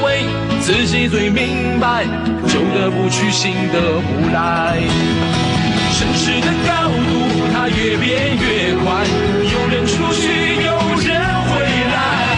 [0.61, 2.05] 自己最明白，
[2.47, 4.77] 旧的不去，新的不来。
[5.97, 7.11] 城市的高度，
[7.51, 9.03] 它越变越快，
[9.41, 10.29] 有人出去，
[10.61, 10.69] 有
[11.01, 11.09] 人
[11.49, 12.37] 回来。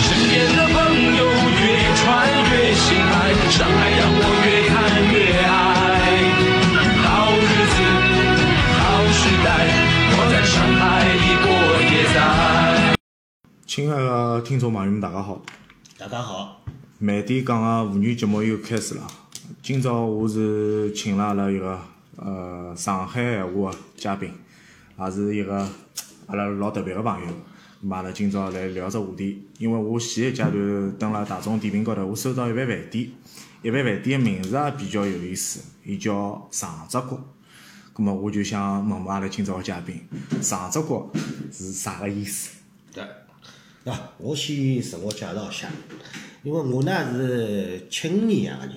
[0.00, 0.76] 身边的朋
[1.14, 1.20] 友
[1.60, 1.62] 越
[1.94, 2.02] 传
[2.50, 3.14] 越心爱，
[3.50, 4.74] 上海让我越看
[5.12, 5.52] 越爱。
[7.04, 7.76] 好日子，
[8.80, 8.82] 好
[9.12, 9.46] 时代，
[10.16, 11.46] 我在上海里过
[11.84, 12.16] 也在。
[13.66, 15.40] 亲爱的听众朋友们，大家好！
[15.98, 16.60] 大家好，
[17.00, 19.06] 慢点讲个妇女节目又开始了。
[19.62, 21.80] 今朝我是请了阿拉一个
[22.16, 24.32] 呃上海闲话的嘉宾，
[24.98, 25.58] 也是一个
[26.26, 27.26] 阿拉老特别个朋友。
[27.80, 33.08] 咁嘛阿拉今朝来聊只话题，因为我前一阶段登了大众点评高头，我搜到一饭饭店，
[33.62, 37.16] 一饭饭店个名字也比较有意思，伊叫长泽国。
[37.94, 40.00] 咁么我就想问问阿拉今朝个嘉宾，
[40.42, 41.08] 长泽国
[41.52, 42.56] 是啥个意思？
[42.92, 43.04] 对，
[43.84, 45.68] 那我先自我介绍一下，
[46.44, 48.76] 因为我呢是七五年样个人，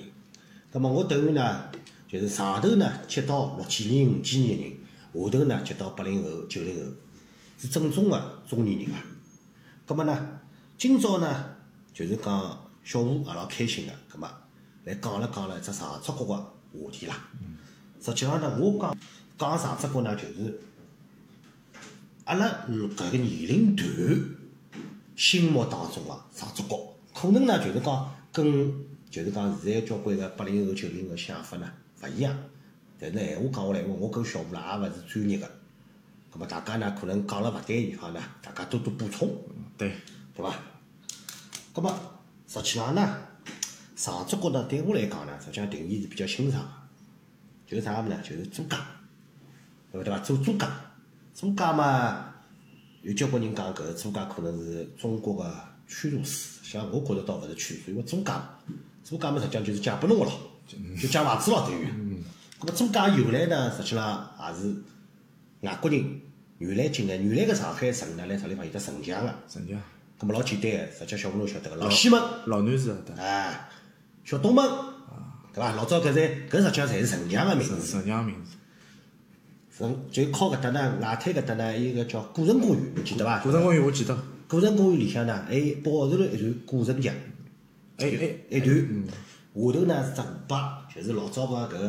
[0.72, 1.64] 葛末我等于呢
[2.08, 4.70] 就是上头呢接到六几年、五几年人，
[5.14, 6.92] 下头呢接到八零后、九零后，
[7.58, 8.98] 是正宗个中年人啊。
[9.86, 10.40] 葛末呢，
[10.76, 11.44] 今朝呢
[11.94, 14.28] 就是讲小吴也老开心个，葛末
[14.84, 16.52] 来讲了讲了一只上只角个话
[16.90, 17.28] 题啦。
[18.04, 18.96] 实际上呢，我讲
[19.38, 20.60] 讲上只角呢，就是
[22.24, 23.88] 阿拉搿个年龄段
[25.14, 26.76] 心目当中个上只角，
[27.22, 28.44] 可能呢就是讲跟
[29.08, 32.36] 就是讲现在交关个八零后、九零后想法呢勿一样。
[32.98, 35.46] 但是呢，闲话讲下来，因为我跟小吴啦也勿是专业个，
[36.32, 39.30] 葛末大家呢可能讲了勿对个地方呢，大家多多补充，
[39.78, 39.92] 对，
[40.34, 40.52] 对伐？
[41.72, 41.94] 葛末
[42.48, 43.16] 实际上呢，
[43.94, 46.68] 上只角呢对我来讲呢，实际上定义是比较清爽个，
[47.68, 48.20] 就是啥物事呢？
[48.24, 48.76] 就是租界，
[49.92, 50.18] 对伐对伐？
[50.18, 50.66] 做租界，
[51.32, 52.34] 租界嘛，
[53.02, 58.32] 有交关人讲搿个租界可能是中国个驱逐师，像我觉着倒勿是驱逐，因为租界，
[59.04, 60.32] 租界嘛实际上就是借拨侬个咯，
[60.66, 61.84] 就借房子咯等于。
[62.58, 64.74] 葛末租界由来呢，实际上也是
[65.60, 66.20] 外国人
[66.56, 69.34] 原来进来，原来个上海城呢，辣啥地方有得城墙个。
[69.46, 69.78] 城墙
[70.18, 73.68] 咁么老简单个，实际小朋友晓得个，老西门，老南是对，哎，
[74.24, 74.64] 小东门，
[75.52, 75.72] 对伐？
[75.72, 77.86] 老早搿侪搿实际上侪是城墙个名字。
[77.86, 78.56] 城墙名字。
[79.76, 83.40] 城就靠搿搭呢，外滩搿搭呢，有一个叫古城公园，你记得伐？
[83.40, 84.16] 古城公园我记得，
[84.52, 87.14] 古城公园里向呢，还保留了一段古城墙，
[87.96, 91.88] 哎哎一段，下头呢是只河坝，就是老早个搿个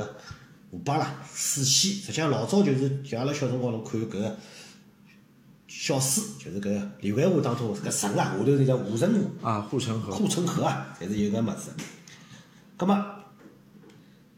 [0.71, 1.95] 河坝啦，水系。
[1.95, 4.37] 实际上老早就是像阿拉小辰光侬看搿个
[5.67, 9.49] 小水，就是搿个连环画当中搿城啊，下头是叫护城河。
[9.49, 11.69] 啊，护城河，护城河啊，侪是有搿物事。
[12.77, 13.05] 葛末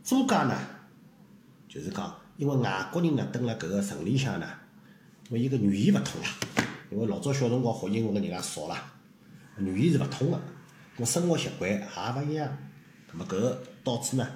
[0.03, 0.57] 朱家呢，
[1.69, 4.47] 就是讲，因为外国人呢蹲辣搿个城里向呢，
[5.29, 6.27] 因为伊个语言勿通啦，
[6.91, 8.93] 因为老早小辰光学英文个人也少啦，
[9.57, 10.37] 语言是勿通个，
[10.97, 12.57] 咾么生活习惯也勿一样，
[13.11, 14.27] 咾么搿个导致呢，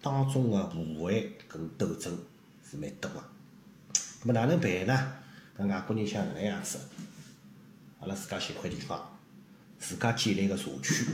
[0.00, 2.16] 当中个误会跟斗争
[2.68, 3.18] 是蛮多个。
[3.94, 5.12] 咾么哪能办呢？
[5.58, 6.78] 搿外国人想搿能样子，
[8.00, 9.18] 阿拉自家寻块地方。
[9.78, 11.04] 自家建立个社区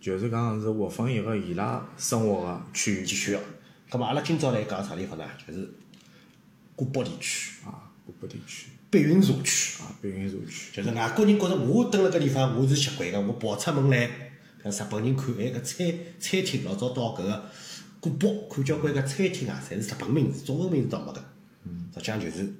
[0.00, 3.42] 就是讲是划分一个伊拉生活个区域继续个。
[3.90, 5.24] 葛末阿拉今朝来讲啥地方呢？
[5.46, 5.70] 就是
[6.74, 9.82] 古北地区、啊，古北地区白云社区。
[9.82, 14.08] 啊，白云社区，就是外国人觉着我蹲辣搿地方我是习惯个，我跑出门来，
[14.64, 17.44] 搿日本人看，哎，搿餐餐厅老早到搿个
[18.00, 21.22] 古北看交关搿餐厅啊，侪是日本名字，中文名字倒没个。
[21.94, 22.52] 实际上就是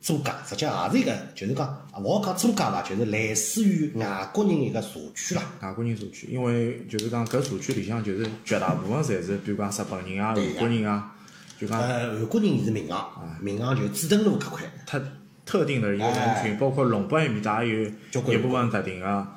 [0.00, 5.42] 租界，实际上也是一个，就是讲，勿好讲租界伐，就是类似于外国人一个社区啦。
[5.62, 11.14] 外国人社区，因为就是讲搿社区里向就是绝大部分侪是，比如讲日本人啊、韩国人啊，
[11.62, 14.68] 就讲呃，韩国人是民航，民航就紫登路搿块。
[14.84, 15.00] 特
[15.46, 19.28] 特定的一个人群，包括龙北埃面搭也有交关一部分特定个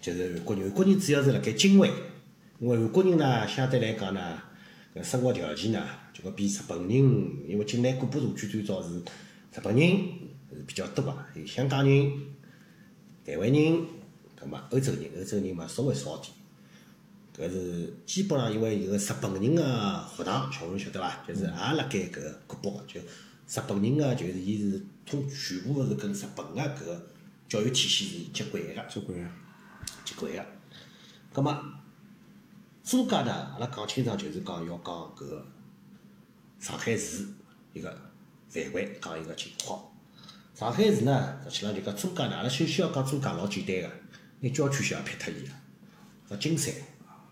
[0.00, 1.90] 就是韩国人，韩国人主要是辣盖金汇，
[2.60, 4.38] 因为韩国人呢，相对来讲呢，
[4.94, 6.90] 搿生活条件呢，就讲比日本人，
[7.46, 9.90] 因为境内古巴社区最早是日本人
[10.50, 12.10] 是比较多个，有香港人、
[13.26, 13.86] 台湾人，
[14.34, 16.32] 葛末欧洲人，欧洲人嘛稍微少点。
[17.42, 19.62] 搿是基本上因为有个日本人个
[20.16, 21.24] 学堂，小朋友晓得伐？
[21.26, 27.06] 就是也辣盖搿个古北个，就日本人个，就是伊是通全部是跟日本个搿个
[27.48, 28.84] 教育体系是接轨个。
[28.88, 29.26] 接轨个。
[30.04, 30.46] 接轨个。
[31.32, 31.64] 葛末
[32.84, 35.46] 朱家呢，阿拉讲清爽就是讲要讲搿个
[36.60, 37.26] 上海市
[37.72, 37.90] 一个
[38.48, 39.82] 范围讲一个情况。
[40.54, 43.90] 上海市呢，实际浪就讲朱家呢，阿拉首先要讲朱家老简单个，
[44.40, 45.52] 拿郊区小撇脱伊个，
[46.28, 46.72] 啥金山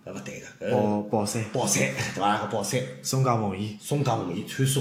[0.05, 1.83] 搿勿对个，宝搿宝山、宝山
[2.15, 2.47] 对伐？
[2.47, 4.81] 搿宝山、松江奉贤、松江奉贤、川沙。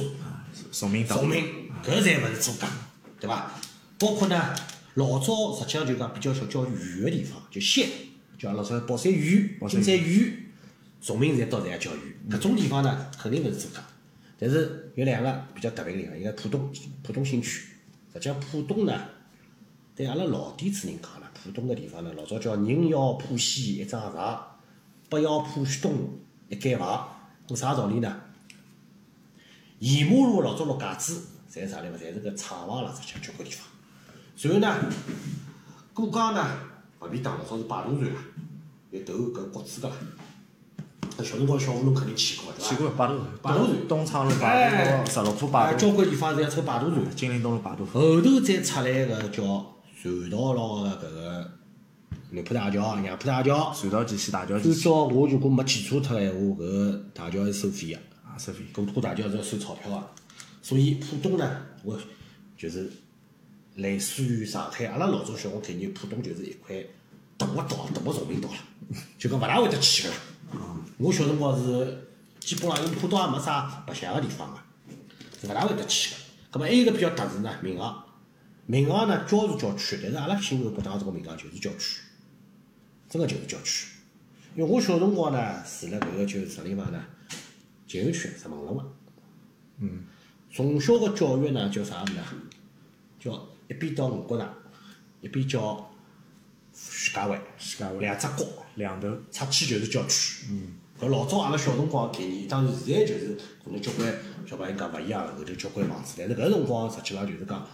[0.71, 1.43] 崇明岛崇，明，
[1.83, 2.65] 搿侪勿是租界，
[3.19, 3.51] 对伐？
[3.97, 4.55] 包括呢，
[4.95, 7.87] 老早实际上就讲比较小叫县个地方，就县，
[8.37, 9.21] 叫老早宝山县、
[9.59, 10.33] 金山县、
[11.01, 11.99] 崇明侪到侪叫县。
[12.29, 13.75] 搿种地方呢，肯定勿是租界。
[14.37, 16.71] 但是有两个比较特别个地方，一个浦东，
[17.03, 17.67] 浦东新区。
[18.13, 19.01] 实际上浦东呢，
[19.95, 24.39] 对阿拉老底子人讲呢，浦东个地方呢，老早叫宁窑浦西一张床，
[25.09, 27.07] 北窑浦东路一间房。
[27.47, 28.15] 咾啥道理呢？
[29.79, 31.21] 沿马路老早陆架子，
[31.51, 31.97] 侪是啥地方？
[31.97, 33.65] 侪是搿厂房啦，实际上交关地方。
[34.41, 34.93] 然后呢，
[35.95, 36.47] 过江呢，
[36.99, 38.21] 勿便当，老早是摆渡船啦，
[38.91, 39.91] 有投搿国子个
[41.23, 42.69] 小辰光小河侬肯定去过，对伐？
[42.69, 47.15] 去过摆渡船摆渡船船，东昌路摆哎渡，十六铺啊摆渡，交关地方侪要抽摆渡船。
[47.15, 49.43] 金陵东路摆渡，后头再出来个叫
[49.99, 51.51] 船道咯个搿个
[52.31, 53.73] 南浦大桥、杨浦大桥。
[53.73, 57.99] 隧道前线大桥按前线，照我如果没记错脱个闲话，搿个大桥是收费个。
[58.23, 58.59] 啊，收费。
[58.71, 60.07] 过过大桥是要收钞票个，
[60.61, 61.99] 所以浦东呢，我
[62.55, 62.91] 就是
[63.75, 66.75] 类似于上海，阿拉老早小辰概念，浦东就是一块
[67.35, 68.57] 大个岛，大个崇明岛了，
[69.17, 70.15] 就讲勿大会得去个啦。
[70.97, 72.09] 我小辰光是
[72.39, 74.59] 基本上因为浦东也没啥白相个地方个，
[75.41, 76.17] 是勿大会得去个。
[76.51, 78.03] 搿么还有一个比较特殊呢，闵行。
[78.67, 82.01] 闵行呢郊是郊区，但是阿拉新搿搭这个闵行就是郊区，
[83.09, 83.87] 真个就是郊区。
[84.55, 87.03] 因为我小辰光呢住辣搿个就是啥地方呢？
[87.87, 88.93] 静安区石门路个。
[89.79, 90.03] 嗯。
[90.51, 92.33] 从小个教育呢叫啥物事啊？
[93.19, 94.53] 叫一边到五角场，
[95.21, 95.91] 一边叫
[96.73, 98.45] 徐家汇，徐家汇两只角，
[98.75, 100.47] 两头，出去就是郊区。
[100.49, 100.75] 嗯。
[100.99, 104.13] 搿老早阿拉小辰光概念，当然现在就是可能交关
[104.45, 107.65] 小朋友讲勿一样了，后头交关房子，但是搿辰光实际上就是讲，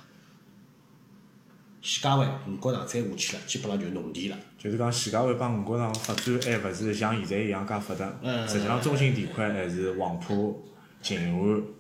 [1.86, 4.38] 徐家汇、五角场再下去了，基本上就农田了。
[4.58, 10.68] 就是讲徐家汇帮五角场发展还勿是像现在一样介发达，嗯实际上中心地块还是黄埔、
[11.04, 11.32] 静安、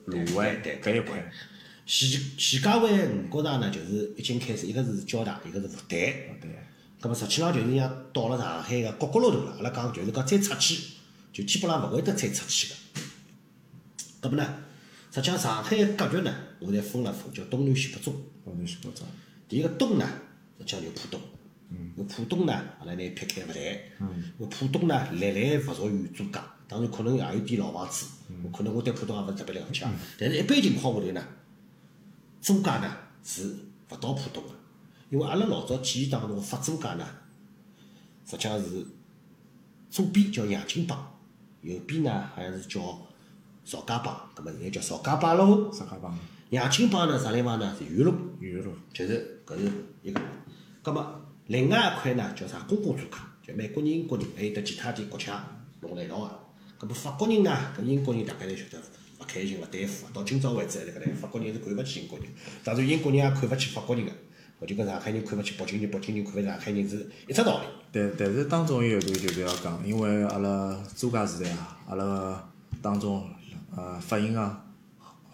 [0.06, 1.32] 卢湾对搿一块。
[1.88, 2.06] 徐
[2.38, 5.90] 徐家汇五角场呢，就是已经开始，一个是交大，一个是复旦。
[5.90, 6.52] 对，
[7.02, 10.84] 咁么实际上就是像到了上海个角角落头了，阿拉讲就是讲再出去，
[11.34, 14.30] 就基本上勿会得再出去个。
[14.30, 14.56] 咁么呢，
[15.12, 18.14] 实际上上海个格局呢，我侪分了分，叫东南西北中。
[18.44, 19.08] 东南西北中。
[19.48, 20.08] 第一个东呢，
[20.60, 21.20] 实际上就浦东。
[21.98, 23.56] 搿浦东呢，阿拉拿撇开勿谈。
[24.40, 28.06] 搿浦东呢，历来勿属于租界，当然可能也有点老房子。
[28.54, 31.28] 可能我对浦东也勿是特别了解啊，但是一般情况下头呢，
[32.42, 33.48] 租界呢是
[33.90, 34.50] 勿到浦东个，
[35.10, 37.06] 因为阿拉老早记忆当中发租界呢，
[38.26, 38.86] 实际上是
[39.90, 41.20] 左边叫杨泾帮，
[41.62, 42.82] 右边呢好像是叫
[43.64, 45.72] 邵家帮，葛末现在叫邵家浜路。
[45.74, 46.18] 啥家帮？
[46.56, 47.76] 杨金帮呢啥地方呢？
[47.78, 48.14] 是原路。
[48.40, 48.72] 圆路。
[48.94, 49.70] 就是搿是
[50.02, 50.22] 一个。
[50.82, 55.46] 葛末另外一块呢叫啥公共租界，就美国人、英国人，还有得其他点国家
[55.82, 56.40] 弄辣一道个。
[56.78, 58.82] 葛末法国人呢，搿英国人大概侪晓得
[59.20, 61.16] 勿开心、勿对付，到今朝为止还辣搿能。
[61.16, 62.28] 法国人是看勿起英国人，
[62.64, 64.12] 当然英国人也看勿起法国人个。
[64.58, 67.68] 我就跟上海人看勿起北京人，北京人看勿起上海人是一只道理。
[67.92, 72.50] 但但是当中有一段就是要讲，因为阿拉租界时代啊，阿拉个
[72.82, 73.28] 当中
[73.76, 74.64] 呃发行个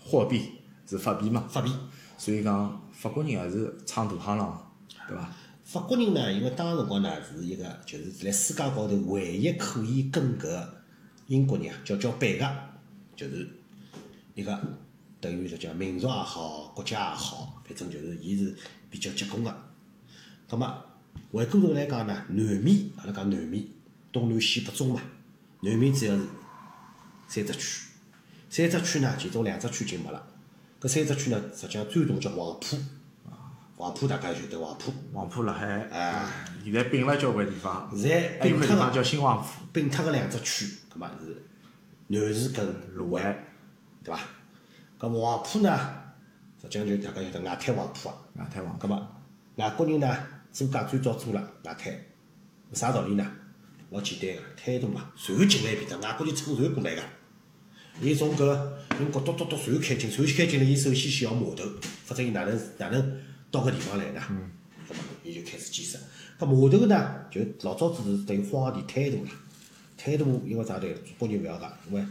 [0.04, 0.50] 货币
[0.92, 1.72] 是法币嘛，法币，
[2.18, 4.72] 所以讲法国人也是闯大行浪，
[5.08, 5.34] 对伐？
[5.64, 10.68] 法国人呢，因为当时辰光呢是一个就是辣世界高头唯一可以跟搿
[11.28, 12.56] 英国人啊叫叫板个，
[13.16, 13.48] 就是
[14.36, 14.60] 一个
[15.22, 18.54] 等于就叫民族也好，国家也好，反正就是伊是
[18.90, 19.56] 比较结棍个。
[20.50, 20.68] 葛末
[21.32, 23.64] 回过头来讲呢，南面阿拉讲南面，
[24.12, 25.02] 东南西北中嘛，
[25.62, 26.24] 南面主要是
[27.30, 27.88] 三只区，
[28.50, 30.28] 三只区呢，其中两只区已经没了。
[30.82, 32.76] 搿三只区呢，实际上最大叫黄埔，
[33.78, 34.92] 黄埔大家晓得黄埔。
[35.14, 36.28] 黄埔辣海，啊
[36.64, 41.44] 现在并了交关地方，现在并脱还有块地方叫新黄埔，并脱个两只区，葛末是
[42.08, 43.22] 南市跟卢湾，
[44.04, 44.22] 对伐？
[45.00, 45.80] 搿黄埔呢，
[46.60, 48.16] 实际上就大家晓得外滩黄埔啊。
[48.38, 48.88] 外滩黄埔葛。
[48.88, 49.08] 末
[49.58, 50.18] 外国人呢，
[50.52, 51.94] 租界最早租了外滩，
[52.74, 53.32] 啥道理呢？
[53.92, 57.04] 老简单个，态度嘛，船进来便当，外国人乘船过来个。
[58.02, 58.68] 伊从搿
[59.02, 61.64] 用角嘟嘟嘟船开进，船开进来，伊首先先要码头，
[62.06, 64.22] 否则伊哪能哪能到搿地方来呢？
[64.88, 65.98] 葛末伊就开始建设。
[66.40, 69.32] 搿码头呢，就老早子是等于荒地滩涂啦，
[69.98, 70.94] 滩涂因为啥对？
[70.94, 72.06] 中国人勿要讲，因为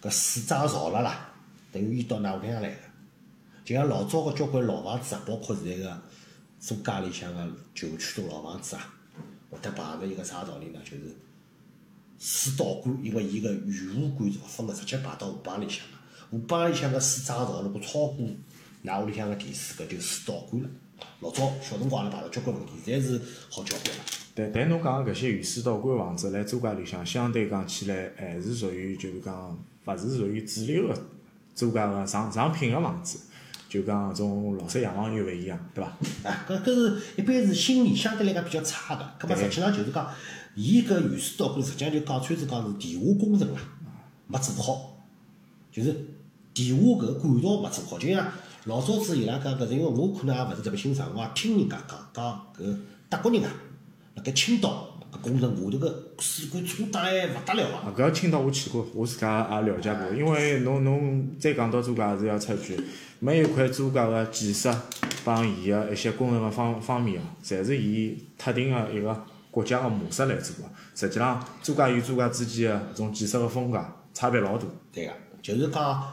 [0.00, 1.32] 搿水涨潮了啦，
[1.72, 2.76] 等于淹到哪屋里向来个。
[3.64, 6.02] 就像老早个交关老房子啊，包括现在个
[6.58, 8.94] 租界里向个旧区种老房子啊，
[9.50, 10.80] 会得碰着一个啥道理呢？
[10.84, 11.16] 就是
[12.18, 15.96] 水倒灌，因为伊个雨污管道分个直接排到河浜里向个，
[16.30, 18.26] 河浜里向个水涨潮如果超过
[18.84, 20.68] 㑚屋里向个电水，搿就水倒灌了。
[21.20, 23.20] 老早小辰光阿拉碰到交关问题，现在是
[23.50, 24.04] 好交关了。
[24.34, 30.94] 但但侬讲个搿些雨水倒灌房子，辣租界里向相对讲起来，还是属于就是讲，勿是属于主流个
[31.54, 33.18] 租界个上上品个房子，
[33.68, 35.90] 就讲搿种老式洋房又勿一样，对伐？
[36.30, 40.08] 啊，搿搿是一般是心理相对来讲比较差个，搿么实际上就是讲，
[40.54, 43.60] 伊搿雨水倒灌实际上就讲穿是讲是地下工程啦，
[44.26, 44.96] 没做好，
[45.72, 45.94] 就是
[46.52, 48.26] 电话搿管道没做好，就像
[48.64, 52.76] 老早子伊拉讲搿是因为我可能也勿是特别清爽，我也听人家讲讲搿
[53.08, 53.50] 德国人啊，
[54.16, 57.86] 辣盖青岛搿工程下头个水管粗得还勿得了啊！
[57.86, 62.78] 啊，搿青岛我去过，我自家也了解过，因为侬侬再讲到租界是要出句，
[63.18, 64.72] 每一块租界个建设
[65.24, 70.70] 帮伊个一些工程个方方面哦，侪是以特定个一个国家个模式来做个。
[70.94, 74.64] 实际上，租界与租界之间个搿种建设个风格差别老大。
[74.92, 76.04] 对个，就是讲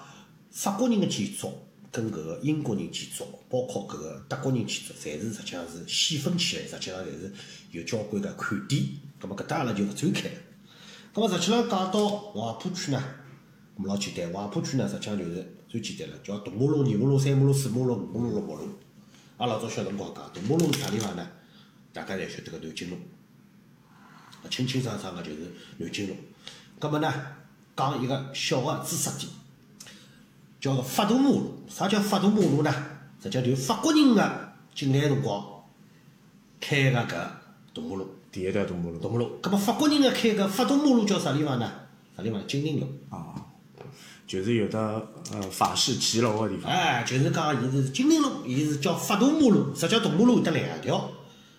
[0.57, 1.53] 法国人个建筑
[1.91, 7.31] 跟搿个英国人建筑，包括搿个德国人建筑，侪是实际上是细分起来，实际上侪是
[7.69, 8.83] 有交关个看点。
[9.19, 10.35] 葛末搿搭阿拉就勿展开了。
[11.13, 13.03] 葛末实际上讲到黄浦区呢，
[13.77, 18.67] 咁老简单，黄浦区呢实际上就是最简单了，叫大马路、二马路、三马路、四马路、五马路、六马路。
[19.37, 21.29] 阿拉老早小辰光讲，大马路是啥地方呢？
[21.93, 22.97] 大家侪晓得个南京路。
[24.49, 26.15] 清清爽爽个就是南京路。
[26.79, 27.13] 葛末呢，
[27.75, 29.31] 讲一个小个知识点，
[30.59, 31.53] 叫个法度马路。
[31.67, 32.73] 啥叫法度马路呢？
[33.21, 35.43] 实际上就是法国人个进来辰光
[36.61, 38.07] 开个搿大马路。
[38.31, 41.71] 第一条大马路大马路，葛末法国人个开个法度马路叫啥地方呢？
[42.15, 42.45] 啥地方？
[42.47, 42.87] 金陵路。
[43.09, 43.33] 啊，
[44.27, 44.79] 就是有的
[45.31, 46.71] 呃法式骑楼个地方。
[46.71, 51.09] 哎，就是讲伊是金陵路，伊是叫法度马路，实际上大马路有得两条。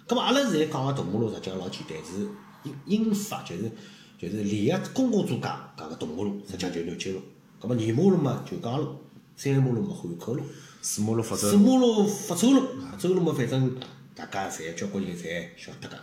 [0.06, 2.28] 葛末阿拉现在讲个大马路，实际上老简单，是
[2.62, 3.70] 英英法就是
[4.18, 5.42] 就是联合公共租界
[5.76, 7.20] 讲个大马路，实际上就是南京路。
[7.60, 8.96] 葛末二马路嘛就江路，
[9.36, 10.42] 三马路嘛汉口路，
[10.80, 12.60] 四马路福州四马路福州路，
[12.92, 13.76] 福州路嘛反正
[14.14, 15.96] 大家侪交关人侪晓得个。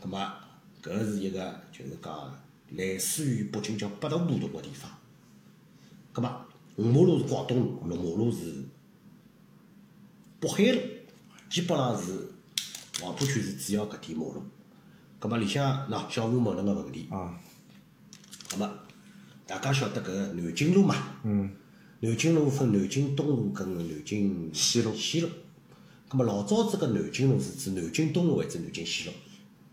[0.00, 0.20] 葛末
[0.82, 2.38] 搿是一个就是讲
[2.70, 4.90] 类似于北京叫八大胡同个地方。
[6.12, 6.30] 葛末
[6.76, 8.64] 五马路是广东路，六马路是
[10.38, 10.80] 北海路，
[11.50, 12.30] 基本上是
[13.00, 14.42] 黄浦区是主要搿点马路。
[15.18, 17.34] 葛末里向喏，小吴问侬个问题，啊，
[18.50, 18.70] 葛末
[19.46, 20.96] 大家晓得搿个南京路嘛？
[21.22, 21.48] 嗯，
[22.00, 25.28] 南京路分南京东路跟南京西路西路。
[26.08, 29.14] 葛末老早子个南京路是指南京东路还是南京西路？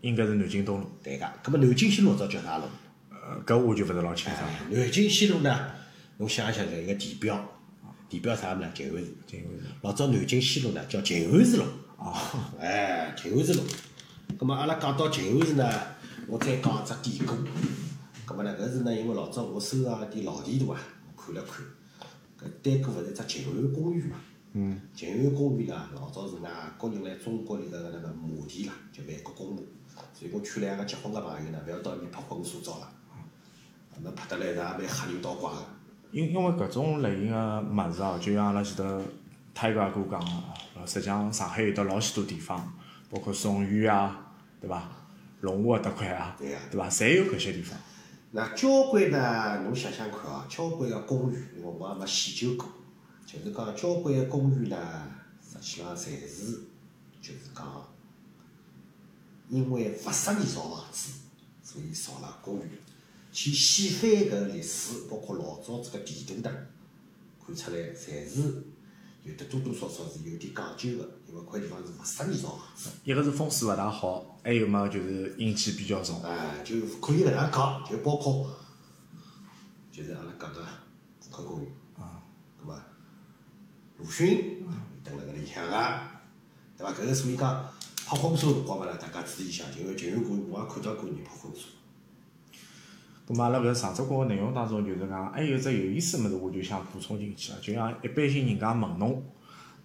[0.00, 0.86] 应该是南京东路。
[1.02, 1.28] 对个。
[1.42, 2.64] 葛末南京西路早叫啥路？
[3.10, 4.58] 呃，搿我就勿是老清爽了。
[4.70, 5.70] 南京西路呢，
[6.18, 7.44] 侬想一想搿一个地标，
[8.08, 8.70] 地标啥物事呢？
[8.72, 9.14] 静安寺。
[9.26, 11.64] 静安寺老早南京西路呢叫静安寺路。
[11.98, 12.14] 哦。
[12.60, 13.62] 哎，静安寺路。
[14.38, 15.68] 葛末阿拉讲到静安寺呢，
[16.28, 17.34] 我再讲一只典故。
[18.26, 21.64] 葛末呢，搿是呢，因为老早我收藏了点老地图啊，我看了看。
[22.38, 24.16] 搿单个勿是一只静安公园嘛？
[24.52, 24.80] 嗯。
[24.94, 29.66] 静安公园呢，老早是外国人来中国里头个那个墓地啦，就万国公墓。
[30.12, 32.88] 所以讲劝两个结婚个朋友呢，勿要到埃面拍婚纱照了。
[34.02, 35.58] 那拍得来是也蛮吓人倒怪个。
[36.10, 39.02] 因因为搿种类型个物事哦，就像阿拉前头
[39.54, 40.26] 泰哥阿哥讲个，
[40.76, 42.72] 呃，实际上上海有得老许多地方，
[43.10, 44.88] 包括松园啊，对伐？
[45.40, 46.88] 龙华搭块啊，对伐？
[46.88, 47.78] 侪有搿些地方。
[48.36, 52.68] 那交关呢，侬想想看哦，交关个公园，因为我也没细究过，
[53.24, 54.76] 就是讲交关个公园呢，
[55.40, 56.64] 实际上侪是
[57.22, 57.88] 就是讲，
[59.48, 61.12] 因为勿适宜造房子，
[61.62, 62.68] 所以造了公园。
[63.30, 66.52] 去细翻搿历史，包括老早子个地图呢，
[67.46, 68.64] 看出来侪是
[69.22, 72.90] 有得多多少少是有点讲究个，因为块地方是勿适宜造房子。
[73.04, 76.22] 一个是风水勿大好，还有嘛就是阴气比较重。
[76.22, 78.46] 哎，就可以搿能讲，就包括
[79.90, 82.20] 就是阿拉讲个户口公园，啊，
[82.60, 82.76] 葛末
[83.96, 84.62] 鲁迅
[85.02, 86.00] 蹲辣搿里向个，
[86.76, 86.92] 对伐？
[86.92, 87.64] 搿个所以讲
[88.06, 91.62] 拍婚纱辰光嘛，大家注意一下，因为静安公园我也看到过人拍婚纱。
[93.26, 97.58] 咁么阿拉搿上只课个内容当中，就是讲还有只有意思物事，我就想补充进去了。
[97.62, 99.24] 就像一般性人家问侬，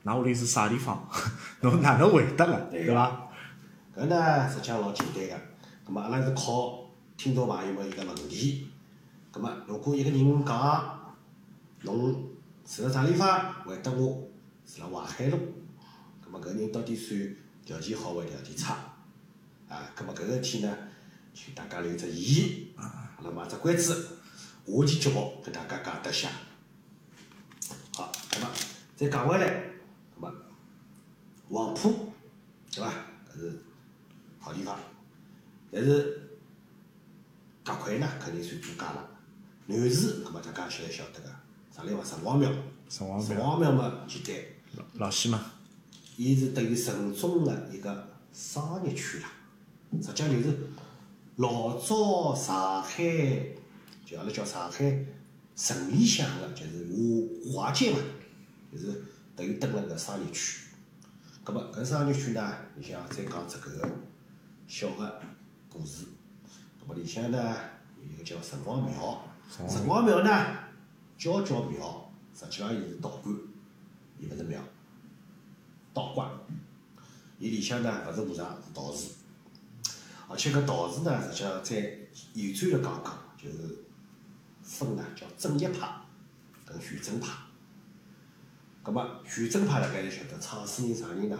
[0.04, 1.08] 㑚屋里是啥地方，
[1.62, 3.28] 侬哪能回答个，对伐？
[4.00, 5.46] 搿呢，实际上老简单个。
[5.84, 8.70] 葛末阿拉是靠听众朋友们一个问题。
[9.29, 11.15] 葛末如果一个人讲，
[11.82, 12.29] 侬
[12.65, 14.25] 住辣啥地方，回答我
[14.65, 15.38] 住辣淮海路。
[16.24, 18.77] 葛末搿人到底算条件好还是条件差？
[19.68, 20.74] 啊，葛末搿个事体呢，
[21.34, 22.68] 请大家留只言。
[22.77, 24.18] 阿拉卖只关子，
[24.65, 26.29] 下期节目跟大家讲得下。
[27.96, 28.48] 好，葛末
[28.96, 29.63] 再讲回来，
[30.15, 30.34] 葛末
[31.50, 32.13] 黄浦，
[32.74, 32.94] 对伐？
[33.29, 33.63] 搿是
[34.39, 34.77] 好地方，
[35.72, 36.29] 但是
[37.63, 39.10] 搿搿块呢肯定算租界了。
[39.67, 41.29] 南市，葛末大家晓得晓得个，
[41.75, 42.03] 啥地方？
[42.03, 42.51] 城隍庙。
[42.89, 44.36] 城隍庙城庙隍庙嘛，简单，
[44.75, 45.53] 老老西嘛，
[46.17, 49.31] 伊是等于城中的一个商业区啦。
[50.01, 50.58] 实际上就是
[51.36, 53.03] 老早上海，
[54.03, 55.05] 就阿拉叫上海
[55.55, 56.88] 城里向个，就是
[57.53, 58.00] 华华街嘛，
[58.72, 59.03] 就是
[59.36, 60.62] 等于蹲辣搿商业区。
[61.46, 63.89] 搿么搿商业区呢，你像再讲只搿个
[64.69, 65.19] 小个
[65.67, 66.05] 故事。
[66.79, 67.55] 那么里向呢
[67.97, 70.57] 有一个叫城隍庙，城隍庙呢
[71.17, 73.35] 叫叫庙，实际上伊是道观，
[74.19, 74.61] 伊勿是庙，
[75.91, 76.29] 道观。
[77.39, 79.13] 伊里向呢勿是和尚，是道士。
[80.29, 81.75] 而且搿道士呢，实际上在
[82.35, 83.83] 延展了讲讲，就是
[84.61, 85.89] 分呢叫正一派
[86.63, 87.29] 跟玄真派。
[88.83, 91.35] 葛末玄真派大家侪晓得，创始人啥人呢？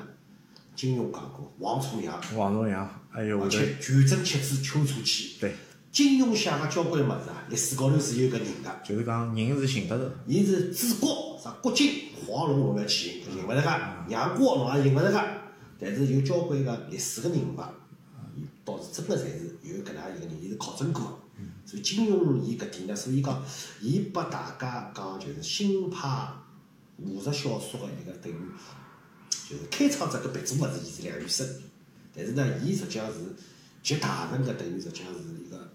[0.76, 5.36] 金庸讲过，王重阳，王重阳，还有而且全真七子丘处机。
[5.40, 5.56] 对，
[5.92, 8.70] 金庸写个交关物事啊，历史高头是有个人个。
[8.86, 13.70] 就是讲人是寻得着，伊是治国，啥国金、黄龙侬勿要去寻，寻勿着个；
[14.10, 15.24] 杨过侬也寻勿着个。
[15.80, 17.60] 但是有交关个历史个人物，
[18.38, 21.20] 伊倒是真个侪是有搿能样一个人，伊是考证过个。
[21.66, 23.44] 所以金庸伊搿点呢，所以讲
[23.82, 26.28] 伊拨大家讲就是新派
[26.98, 28.36] 武侠小说个一个等于
[29.50, 31.48] 就是开创者搿鼻祖物事，伊是梁羽生。
[32.20, 33.20] 但是呢，伊实际上是
[33.82, 35.72] 集大成个，等于实际上是一个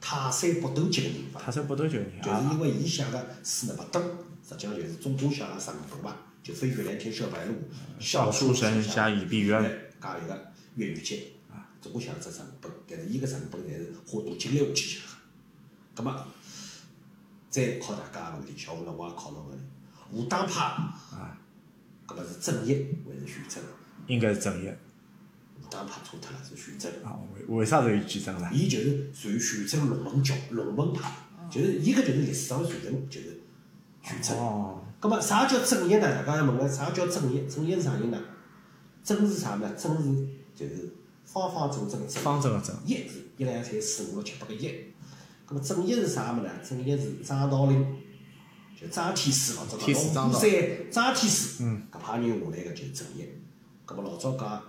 [0.00, 1.38] 泰山北斗级个人物。
[1.38, 4.00] 泰山北斗级个人物就是啊，因为伊写个书呢勿多，
[4.48, 7.54] 实际上就是总共写了十五本嘛，就飞越连天射白鹿，
[8.00, 15.04] 笑书神侠倚碧鸳对，加一个越狱记，啊，总共写了只十五本，但是伊搿十五本侪是花大精力下去写个。
[15.94, 16.26] 葛末
[17.50, 19.64] 再考大家个问题，小吴呢我也考侬个问题，
[20.12, 21.36] 武当派啊，
[22.06, 23.62] 葛末是正业还是玄真？
[24.06, 24.78] 应该是正业
[25.68, 26.90] 武当派错脱了，是玄真。
[27.04, 27.18] 啊。
[27.34, 28.48] 为为啥是有竞争呢？
[28.52, 31.12] 伊就是传玄真龙门教龙门派，
[31.50, 33.40] 就是伊搿就是历史上的传承，就是
[34.02, 34.36] 玄真。
[34.38, 36.24] 哦，葛末啥叫正业呢？
[36.24, 37.46] 大家要问个啥叫正业？
[37.46, 38.18] 正业是啥人呢？
[39.04, 39.70] 正是啥呢？
[39.76, 42.22] 正是就是方方正正正。
[42.22, 44.92] 方正个正，业是一两三四五六七八个业。
[45.46, 46.50] 葛末正业是啥物事呢？
[46.66, 47.96] 正业是张道陵，
[48.78, 53.34] 就张天师老早讲天师张道龙虎山张天师，嗯，搿派人下来个就是正业。
[53.86, 54.62] 咁么老早讲，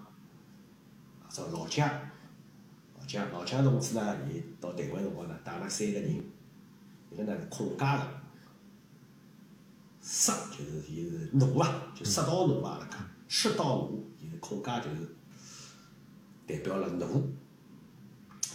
[1.30, 1.88] 这老蒋，
[3.00, 6.24] 老蒋老蒋同志呢，伊到台湾辰光呢，带了三个人，
[7.12, 8.20] 一个呢是孔家个。
[10.02, 15.08] 释就是伊是奴啊，就释道奴啊，阿拉讲释道奴，伊是孔家就是
[16.48, 17.30] 代表了奴，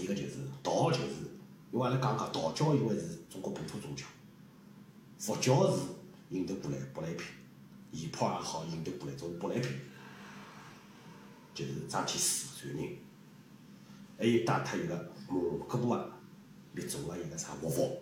[0.01, 1.31] 一个就是道就是，
[1.71, 4.05] 因为阿拉讲讲道教因为是中国本土宗教，
[5.19, 5.83] 佛教是
[6.31, 7.27] 印度过来舶来品，
[7.93, 9.71] 仪炮也好，印度过来种舶来品，
[11.55, 12.99] 就是张天师传人，
[14.19, 16.13] 还有带脱一个蒙古个
[16.73, 17.97] 密宗个一个啥活佛。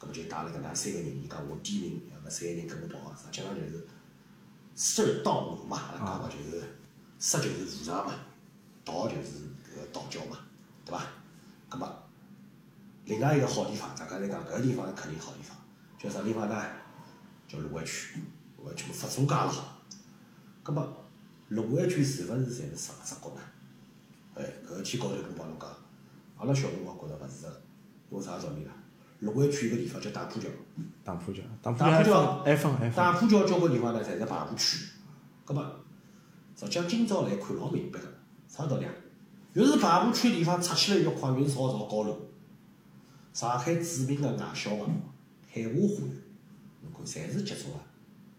[0.00, 3.86] 咁么就带了搿能三个人，伊讲我点名，搿三个人跟我跑，实际上就是
[4.76, 6.62] 释而道嘛，阿拉讲个就是
[7.18, 8.14] 释就是和尚嘛，
[8.84, 10.38] 道就是搿个道教嘛，
[10.84, 11.02] 对伐？
[11.68, 12.02] 咁么
[13.06, 15.56] 另外一个好地方，大家来讲搿个地方肯定好地方，
[15.98, 16.64] 叫啥地方呢？
[17.48, 18.20] 叫卢湾区，
[18.58, 19.82] 卢湾区嘛佛祖介了好。
[20.64, 20.96] 咁么
[21.48, 23.40] 卢湾区是勿是侪是上只国呢？
[24.34, 25.68] 哎，搿个天高头我帮侬讲，
[26.36, 27.62] 阿拉小辰光觉着勿是个，
[28.10, 28.72] 因为啥道理啦？
[29.20, 30.46] 卢湾区有个地方叫打浦桥，
[31.02, 34.86] 打浦桥，打浦桥还分还分，打浦桥交关地方呢，侪是排湖区。
[35.44, 35.64] 葛末，
[36.54, 38.06] 实际上今朝来看老明白个，
[38.46, 38.92] 啥道理啊？
[39.54, 42.16] 越是排湖区地方，拆起来越快，越是好造高楼。
[43.32, 44.86] 上海著名个外销房，
[45.50, 46.22] 海华花园，
[46.82, 47.80] 侬看侪是集中啊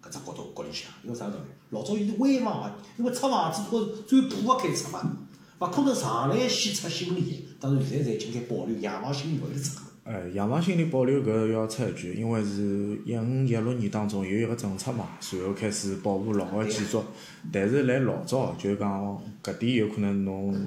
[0.10, 1.52] 搿只角度角里向，因为啥道理？
[1.70, 5.18] 老早伊是危房啊，因为拆房子或者最破个开拆嘛，
[5.60, 7.48] 勿可能上来先拆新里。
[7.60, 9.82] 当然现在侪已经开保留，洋房新里勿会得拆个。
[10.06, 17.04] 哎，洋房新里保留搿要插一句，因为是一五一六年当中有一个政策嘛，然后开始保护老个建筑，
[17.52, 20.66] 但是来老早就是讲搿点有可能侬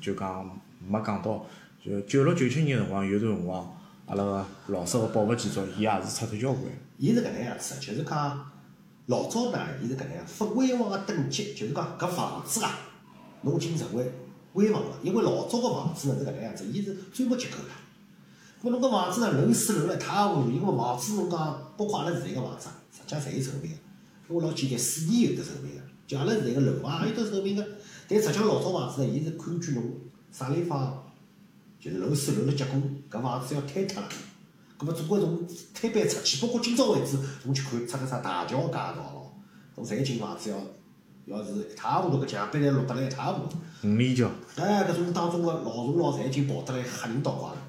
[0.00, 1.44] 就讲没讲到，
[1.84, 6.64] 就九六九七年辰光有段辰光，阿拉个老式个保护建筑，伊也是拆脱交关。
[6.96, 8.50] 伊是搿能样子的，就是讲
[9.08, 12.78] 老早呢，伊是搿能样，分危房个等级，就是讲搿房子啊，
[13.40, 14.12] 侬已经成为
[14.52, 17.70] 危房了，因为老早个房子呢是搿能样子，伊是砖木结构的。
[18.62, 23.78] 咾侬搿房子呢，楼四楼了一塌糊涂，因为房子侬讲，包括阿拉现在个房子，实际上侪有寿命个，
[24.28, 27.66] 因为老简单，水泥有得寿命个，就阿拉现在个楼房也有得寿命个。
[28.06, 29.84] 但实际上老早房子呢，伊是根据侬
[30.30, 31.02] 啥地方，
[31.80, 32.78] 就是楼四楼的结果，
[33.10, 34.08] 搿房子要坍塌了。
[34.78, 39.32] 咁么，总归从推板出去，包括今朝为止，侬去看出个啥大桥、街道咯，
[39.74, 40.56] 侬侪进房子要
[41.26, 43.58] 要是一塌糊涂，搿墙壁侪落得来一塌糊涂。
[43.82, 47.60] 五里桥，哎，搿种当中个老虫老侪已经跑得来吓人倒光了，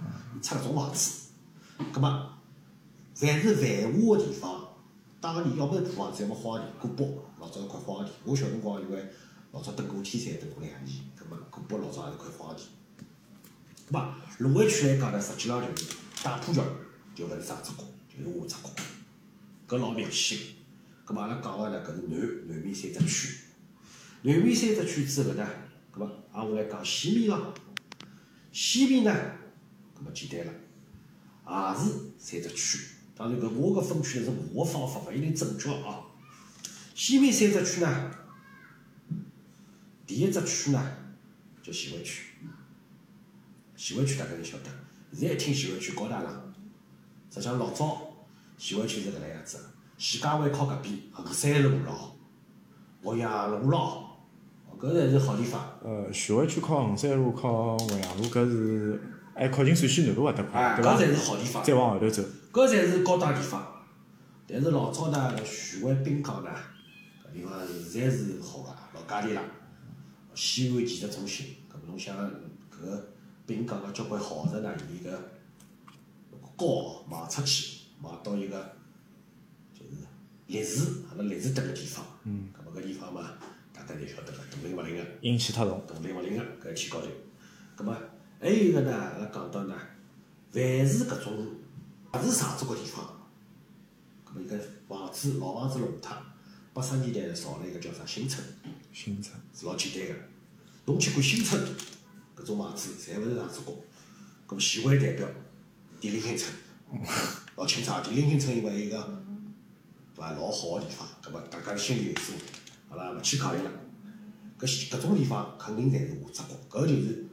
[0.41, 1.29] 出搿种房子。
[1.91, 2.29] 葛末，
[3.15, 4.67] 凡是繁华个地方，
[5.19, 6.65] 当年要么是大房子，要么荒地。
[6.79, 7.05] 古北
[7.39, 9.03] 老早一块荒地，我小辰光因为
[9.51, 12.63] 老早蹲过天山，蹲过两年，葛末古北老早也是块荒地。
[13.91, 16.61] 葛末卢湾区来讲呢，实际上就是打浦桥，
[17.19, 18.69] 就勿是上只角，就是下只角，
[19.67, 20.43] 搿老明显个。
[21.03, 23.39] 葛末阿拉讲个呢，搿是南南面三只区。
[24.21, 25.45] 南面三只区之后呢，
[25.91, 27.53] 葛末挨下来讲西面咯。
[28.53, 29.13] 西面呢，
[29.93, 32.79] 葛末简单了，也是三只区。
[33.17, 36.05] 当然搿我搿分区是我个方法，勿一定正确啊。
[36.95, 38.11] 西面三只区呢，
[40.07, 40.81] 第一只区呢
[41.61, 42.27] 叫徐汇区。
[43.75, 44.69] 徐汇区大家侪晓得，
[45.11, 46.48] 现在一听徐汇区高大上。
[47.39, 47.97] 实际上老早
[48.57, 49.63] 徐汇区是搿能样子个，
[49.97, 52.17] 徐家汇靠搿边，衡山路咯，
[53.15, 54.03] 岳阳路咯，
[54.77, 55.61] 搿才是好地方。
[55.81, 59.01] 呃，徐汇区靠衡山路、靠岳阳路，搿是
[59.33, 60.93] 还靠近陕西南路搿搭哎，块，对伐？
[60.93, 61.63] 搿才是好地方。
[61.63, 63.65] 再往后头走，搿才是高档地方。
[64.45, 66.49] 但是老早呢，徐汇滨江呢，
[67.25, 69.41] 搿地方实在是好个，老价钿啦。
[70.35, 72.99] 西安技术中心，搿么侬想搿
[73.45, 75.11] 滨江个交关豪宅呢，伊搿
[76.59, 78.75] 高卖出去，卖到一个
[79.73, 80.05] 就是
[80.47, 82.05] 烈士，阿拉烈士蹲个地方。
[82.25, 82.49] 嗯。
[82.53, 83.35] 搿么搿地方嘛，
[83.73, 85.05] 大家侪晓得个，大名勿灵个。
[85.21, 85.81] 阴气太重。
[85.87, 87.07] 动力勿灵个搿天高头。
[87.77, 87.95] 葛末
[88.41, 89.75] 还有一个呢，阿拉讲到呢，
[90.51, 91.47] 凡是搿种
[92.11, 93.29] 勿是上足个地方，
[94.25, 96.17] 搿末伊个房子老房子弄脱，
[96.73, 98.45] 八十年代造了一个叫啥新村，
[98.91, 100.21] 新村，是老简单个。
[100.85, 101.61] 侬去看新村
[102.35, 103.73] 搿种房子，侪勿是上足角。
[104.47, 105.27] 搿么徐汇代表
[105.99, 106.51] 点林新村，
[107.55, 108.01] 老清爽。
[108.01, 108.97] 点林新村因为一个
[110.15, 112.33] 对伐老好个地方，搿么大家心里有数，
[112.89, 113.71] 好啦，勿去考虑了。
[114.59, 117.25] 搿搿种地方肯定侪是下只角，搿就是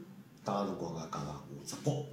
[0.45, 1.33] 当辰光个讲个
[1.65, 2.07] 下只角，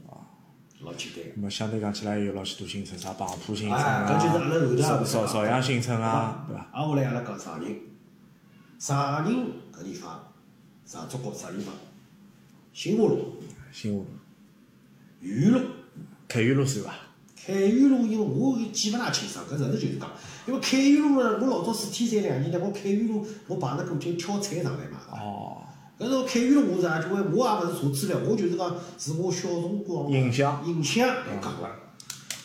[0.81, 1.31] 老简单个。
[1.35, 6.69] 那么相对讲起来有老许多新村，啥蚌埠新村啊，搿就是阿拉后头也邵会邵邵阳新村啊，对伐？
[6.73, 7.81] 挨下来阿拉讲长宁，
[8.79, 10.33] 长宁搿地方，
[10.85, 11.73] 上足角啥地方？
[12.73, 13.35] 新华路、
[13.71, 14.07] 新华路、
[15.19, 15.59] 豫园路、
[16.33, 16.91] 凯悦路算伐？
[17.45, 20.09] 凯悦路，因为我记勿大清爽，搿实事求是讲，
[20.47, 24.97] 因为凯悦路呢，我老早住天山两年呢，我凯悦路我碰着过就挑菜上来嘛。
[25.11, 25.61] 哦，
[25.99, 31.69] 搿种凯悦路我是啊，就为我也勿是查资料，我就是讲是我小辰光印象印象来讲个。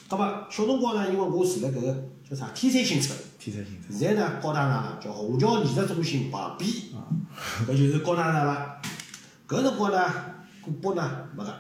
[0.07, 3.19] 葛末小辰光呢，因为我住辣搿个叫啥天山新村。
[3.39, 3.99] 天山新村。
[3.99, 6.71] 现在呢，高大上了，叫虹桥艺术中心旁边，
[7.67, 8.83] 搿就是高大上了。
[9.49, 10.13] 搿辰光呢，
[10.61, 11.55] 古北呢没个，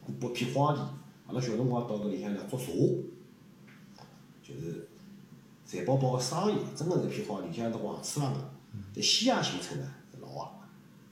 [0.00, 0.80] 古北片荒地，
[1.28, 2.66] 阿拉小辰光到搿里向呢捉茶，
[4.42, 4.88] 就是
[5.66, 8.40] 财宝宝个生意，真个是片好里向都黄鼠狼个。
[8.94, 10.50] 但西亚新村呢是老个，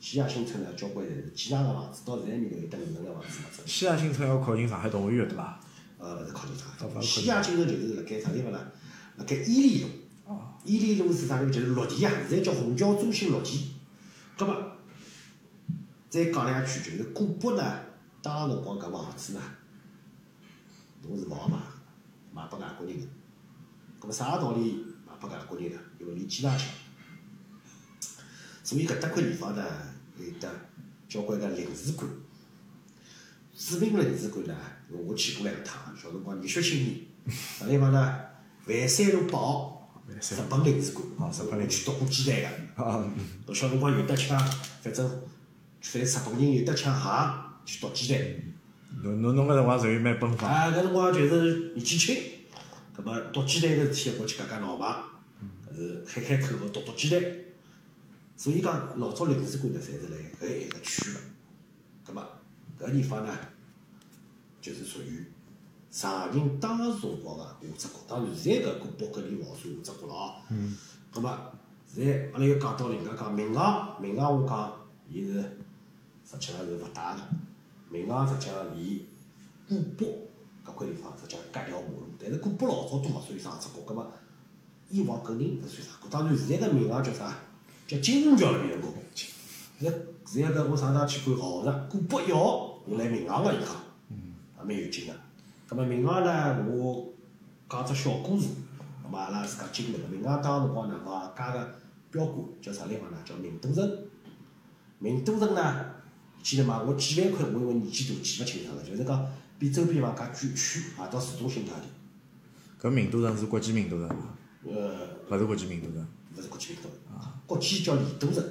[0.01, 3.67] 西亚新村呢交关侪是几幢个房子，到现在面头有得五层个房子没整。
[3.67, 5.61] 西亚新村要靠近上海动物园对伐？
[5.99, 8.59] 呃，勿是靠近上海，西亚新村就是辣盖啥地方呢？
[9.19, 9.89] 辣盖伊犁路。
[10.65, 11.53] 伊犁路是啥地方？
[11.53, 13.73] 就是绿地啊，现在叫虹桥中心绿地。
[14.39, 14.57] 葛末
[16.09, 17.81] 再讲两句，就是古北呢，
[18.23, 19.41] 当辰光搿房子呢，
[21.03, 21.57] 侬是勿好卖，
[22.33, 23.07] 卖拨外国人个。
[23.99, 25.79] 葛末啥道理卖拨外国人呢？
[25.99, 26.67] 因为离机场近。
[28.63, 29.65] 所以搿搭块地方呢，
[30.19, 30.49] 有得
[31.09, 32.09] 交关个领事馆。
[33.55, 34.55] 著名个领事馆呢，
[34.91, 37.01] 我去过两趟，小辰光热血青年，
[37.59, 38.21] 啥地方呢？
[38.67, 42.41] 万山路八号，日本领事馆，哦日本领我去读过鸡蛋
[42.77, 42.83] 个。
[42.85, 43.09] 啊，
[43.47, 44.39] 侬小辰光有得抢，
[44.83, 45.09] 反正
[45.81, 48.21] 反正日本人有得抢行去读鸡蛋。
[49.03, 50.51] 侬侬侬搿辰光属于蛮奔放。
[50.51, 52.17] 啊，搿辰光就是年纪轻，
[52.95, 55.05] 葛末读鸡蛋搿事体，我去夹夹闹嘛，
[55.71, 57.23] 搿是开开口号读读鸡蛋。
[58.37, 61.21] 所以讲，老早领事馆呢，侪是辣搿一个区个。
[62.07, 62.27] 葛末
[62.79, 63.33] 搿地方呢，
[64.61, 65.25] 就是属于
[65.91, 67.95] 长宁当时辰光个下只角。
[68.09, 70.35] 当然，现在搿古北搿里勿好算下只角了哦。
[70.51, 70.77] 嗯。
[71.13, 71.39] 葛末
[71.87, 74.73] 现在阿拉又讲到另外讲闵行，闵行我讲
[75.09, 75.35] 伊是
[76.25, 77.21] 实际上是勿大个。
[77.91, 79.07] 民行实际上离
[79.69, 80.07] 古北
[80.65, 84.07] 搿块地方实际上隔条马路，但是古北老早都勿算上只角，葛末
[84.89, 86.09] 以往肯定勿算啥角。
[86.11, 87.35] 当然，现在搿民行叫啥？
[87.87, 88.89] 叫金虹桥那边个。
[89.79, 93.77] 现在现在搿我上趟去看豪宅，古北一号有来闵行个一趟，
[94.59, 95.13] 也蛮有劲个。
[95.69, 97.07] 葛末闵行呢，我
[97.69, 98.49] 讲只小故事，
[99.03, 100.09] 葛末阿拉自家经历个。
[100.09, 101.79] 民行当辰光呢，房价个
[102.11, 103.19] 标杆叫啥地方呢？
[103.25, 103.99] 叫明都城。
[104.99, 105.85] 明都城呢，
[106.47, 106.81] 记得嘛？
[106.87, 109.27] 我几万块，我因为年纪大记勿清爽了，就是讲
[109.59, 112.87] 比周边房价贵区，啊到市中心价钿。
[112.87, 114.17] 搿名都城是国际名都城伐？
[114.63, 116.07] 呃，勿是国际名都城。
[116.37, 118.45] 勿是国际名都城，国际叫丽都城。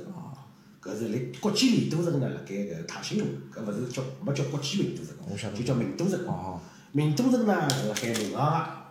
[0.82, 5.02] 搿是辣国际丽都城呢，辣盖搿泰兴路，搿勿是叫没叫国际名都
[5.38, 6.20] 城，就叫名都城。
[6.28, 6.60] 哦，
[6.92, 8.84] 名都城呢是海银行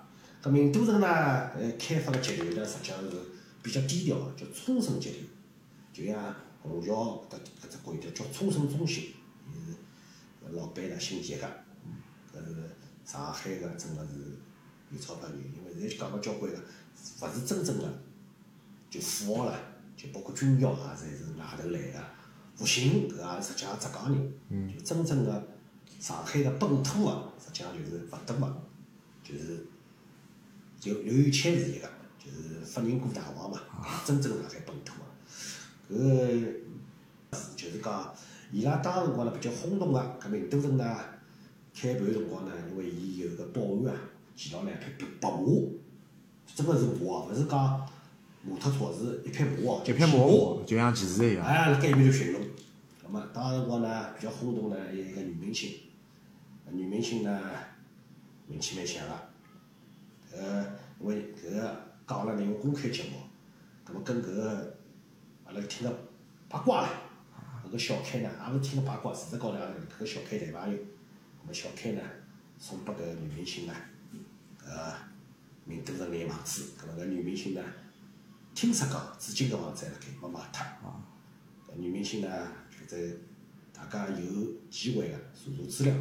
[0.42, 1.06] 个，搿名都城呢，
[1.58, 3.10] 呃，开发个集团呢，实际上是
[3.62, 5.20] 比较低调个，叫冲绳集团，
[5.92, 9.14] 就像虹桥搿搿只国有叫冲绳中心，
[9.52, 11.46] 伊是老板呢姓叶个，
[12.32, 12.70] 搿是
[13.04, 14.38] 上海个真个是
[14.90, 17.84] 有钞票人，因为现在讲个交关个，勿是真正个
[18.88, 19.60] 就富豪了，
[19.94, 22.04] 就包括军校啊，侪是外头来个。
[22.58, 25.48] 吴兴搿也实际上浙江人，就真正个
[26.00, 28.62] 上海个本土个，实际上就是勿多个，
[29.22, 29.66] 就是
[30.78, 33.60] 就刘有谦是一个，就是法人过大王嘛，
[34.06, 34.94] 真正上海本土
[35.98, 36.64] 个。
[37.30, 38.14] 搿就是讲，
[38.52, 40.96] 伊拉当时辰光呢比较轰动个，搿名都城呢
[41.74, 44.00] 开盘辰光呢，因为伊有个保安啊，
[44.36, 45.38] 骑牢两匹白马，
[46.54, 47.88] 真个是马哦，勿是讲
[48.42, 50.64] 摩托车，是一匹马哦，一匹马。
[50.64, 51.44] 就像骑士一样。
[51.44, 52.38] 哎，辣盖埃面头巡逻。
[53.02, 55.72] 葛末当时辰光呢，比较轰动呢，还有一个女明星。
[56.70, 57.40] 女明星呢，
[58.46, 60.38] 名气蛮响个。
[60.38, 60.66] 呃
[61.00, 61.76] 因为搿个
[62.06, 63.18] 讲了呢，用公开节目，
[63.84, 64.73] 葛末跟搿个
[65.54, 65.98] 阿拉听个
[66.48, 66.88] 八卦唻。
[67.66, 70.76] 搿个小开呢，也勿是听个八卦，事实高头阿拉搿个小开谈朋友。
[70.76, 72.02] 葛末小开呢，
[72.58, 73.74] 送拨搿个女明星呢，
[74.64, 74.94] 呃
[75.64, 76.72] 名都城眼房子。
[76.76, 77.62] 葛末搿女明星呢，
[78.54, 80.64] 听说讲，至今搿房子还辣盖没卖脱。
[81.68, 83.16] 搿女明星呢，就在
[83.72, 85.94] 大家有机会个查查资料，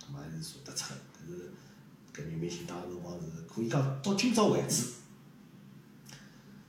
[0.00, 1.00] 葛末还是查得出个。
[1.18, 1.52] 搿是
[2.12, 4.94] 搿女明星当时辰光是可以讲到今朝为止，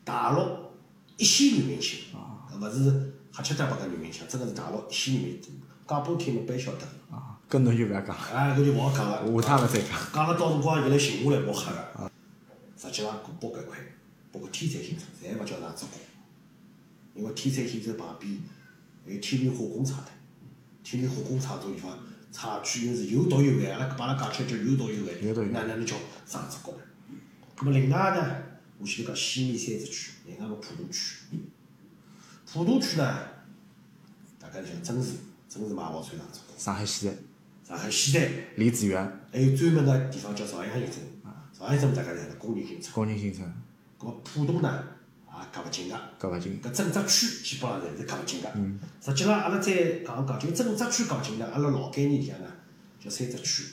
[0.03, 0.70] 大陆
[1.21, 1.99] 一线女明星，
[2.51, 5.53] 搿勿是瞎七搭八个女明星，真个是大陆一线女明星。
[5.87, 6.87] 讲拨听侬必晓得。
[7.15, 9.41] 啊，搿侬就勿要讲，哎，搿就勿好讲了。
[9.41, 9.89] 下趟了再讲。
[10.11, 12.11] 讲了到辰光伊拉寻下来莫黑个。
[12.75, 13.77] 实际上，包搿块，
[14.31, 15.99] 包括天山新村，侪勿叫啥做工。
[17.13, 18.39] 因为天山新村旁边
[19.05, 20.09] 还有天明化工厂的，
[20.83, 21.99] 天明化工厂种地方
[22.31, 26.81] 厂区又是有毒有害，阿拉把阿拉讲起来叫有毒有害，有毒有害哪哪能叫啥做工呢？
[27.55, 28.35] 咁么另外呢，
[28.79, 31.17] 我前头讲西面三只区，另外个浦东区，
[32.45, 33.17] 浦东区呢，
[34.39, 35.13] 大家像真是
[35.49, 36.57] 真是买房算啥做工？
[36.57, 37.17] 上海西站，
[37.67, 41.05] 上海西站李子园，还有专门个地方叫朝阳新村，
[41.57, 42.93] 朝阳新村大家晓得工人新村。
[42.93, 43.51] 工人新村，
[43.99, 44.83] 搿么浦东呢，
[45.27, 45.95] 也隔勿近个。
[46.19, 46.61] 搿勿近。
[46.61, 48.49] 搿整只区基本上侪是隔勿近个。
[49.01, 52.47] 实际浪，阿拉再讲讲，就整只区隔勿近呢，阿拉老概念里向呢，
[52.99, 53.63] 叫三只区，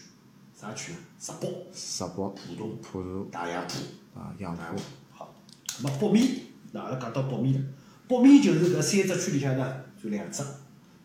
[0.59, 0.99] 啥区呢？
[1.21, 3.75] 石北、石北、浦东、浦东大洋浦。
[4.19, 4.63] 啊，杨浦，
[5.83, 7.67] 么北面，那阿拉讲到北面了。
[8.09, 10.43] 北面就是搿三只区里向呢，就两只。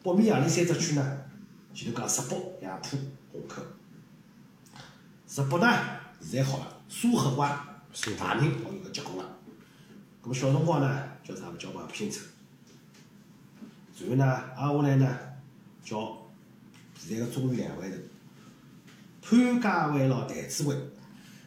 [0.01, 1.17] 北面何里三只区呢？
[1.73, 2.97] 前头讲石北、杨浦、
[3.31, 3.61] 虹口。
[5.27, 5.67] 石北呢，
[6.21, 7.49] 现在好了，苏河湾
[8.17, 9.37] 大宁哦有个结棍了。
[10.23, 12.25] 搿么小辰光呢，叫啥物叫黄浦新村。
[13.99, 15.19] 然后呢，挨下来呢，
[15.83, 16.17] 叫
[16.97, 17.97] 现在个中原两会头，
[19.21, 20.77] 潘家湾咯，台子湾，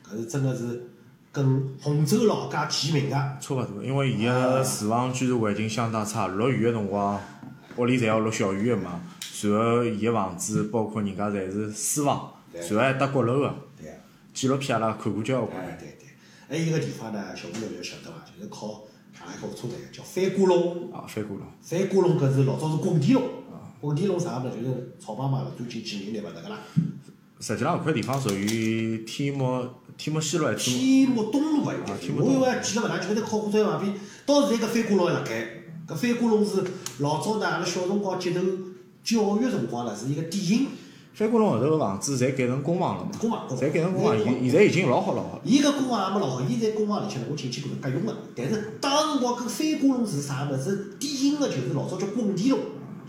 [0.05, 0.91] 搿是真个是
[1.37, 3.17] 跟洪州老家齐名个。
[3.39, 7.21] 差勿多，因为伊个住房居住环境相当差，落雨个辰光，
[7.77, 9.03] 屋里侪要落小雨个嘛。
[9.43, 13.55] 然后伊个房子包括人家侪是私房，然后还搭阁楼个。
[14.33, 15.59] 纪录片阿拉看过交关。
[15.63, 16.09] 哎，对对。
[16.49, 18.25] 还有一个地方呢，小朋友就晓得伐？
[18.25, 20.91] 就是靠上海火车站，叫翻瓜弄。
[20.91, 21.45] 啊，翻过了。
[21.61, 23.23] 翻瓜弄搿是老早是滚地龙，
[23.81, 24.63] 滚地龙啥物事？
[24.63, 26.59] 就是草妈妈最近几年来勿得个啦。
[27.41, 33.95] 实际上搿块地方属于天目天目西路还是天目东路伐应该是，啊我因为记得勿大，就在靠火车站旁边，
[34.27, 35.49] 到现在搿翻瓜弄还辣盖。
[35.89, 36.65] 搿翻瓜弄是
[36.99, 38.41] 老早呢，阿拉小辰光接受
[39.03, 40.67] 教育辰光呢，是一个典型。
[41.15, 43.11] 翻过龙后头个房子侪改成公房了嘛？
[43.19, 45.41] 公房公房侪改成公房，现现在已经老好老好。
[45.45, 48.15] 伊搿公房也没老好，伊在公房里向呢，我进去过是隔用个。
[48.35, 50.97] 但是当时辰光搿翻瓜弄是啥物事？
[51.01, 52.59] 典型个就是老早叫滚地弄，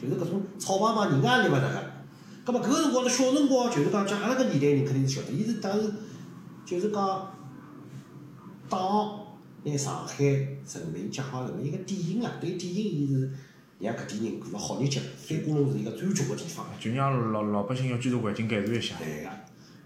[0.02, 1.84] 就是搿种草房嘛人家也立勿得个。
[2.46, 5.92] 葛末搿个辰光呢，小辰光就是讲讲阿拉搿年代人肯定是晓得，伊是当时
[6.68, 7.32] 就是讲
[8.68, 9.20] 党
[9.64, 10.60] 拿上海人
[10.94, 13.32] 民解放成为一个典型啊，对典型伊是
[13.80, 15.00] 让搿点人过了好日脚。
[15.16, 16.66] 翻瓜弄是一个最绝个地方。
[16.78, 18.96] 就让老老百姓要居住环境改善一下。
[19.00, 19.30] 对个。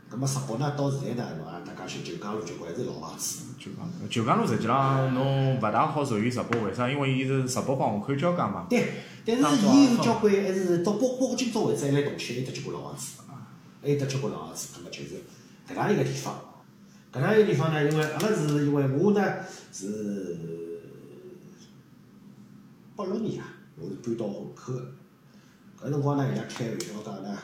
[0.09, 3.43] 葛末石北呢，到现在呢，侬也大家去九江路交关还是老房子。
[3.59, 6.89] 九江路，九江路实际上侬勿大好属于石北，为啥？
[6.89, 8.65] 因为伊是石北帮虹口交界嘛。
[8.67, 8.91] 对，
[9.23, 13.21] 但是伊有交关还是到包包括今朝为止还来动迁，还有得交关老房子，
[13.83, 15.23] 还有得交关老房子，葛末就是
[15.69, 16.41] 搿能一个地方。
[17.11, 19.21] 搿能一个地方呢，因为阿拉是因为我呢
[19.73, 20.39] 是
[22.95, 23.47] 八六年啊，
[23.77, 24.91] 我是搬到虹口个。
[25.81, 27.37] 搿辰光呢，伊拉开玩笑讲呢，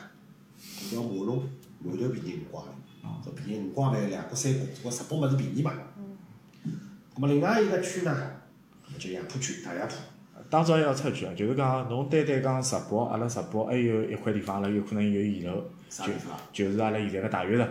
[0.58, 1.44] 搿条马路
[1.84, 5.72] 馒头便宜五光钿，说便宜五光钿两角三角，我石北物事便宜嘛。
[7.14, 8.30] 咁么另外一个区呢，
[8.98, 9.94] 叫杨浦区大杨浦。
[10.48, 16.38] 当中还要插句啊，就是讲侬单单讲石宝，阿拉石宝还有一块地方，阿拉有可能有遗漏，就啥地方？
[16.52, 17.68] 就是阿拉现在个大悦城，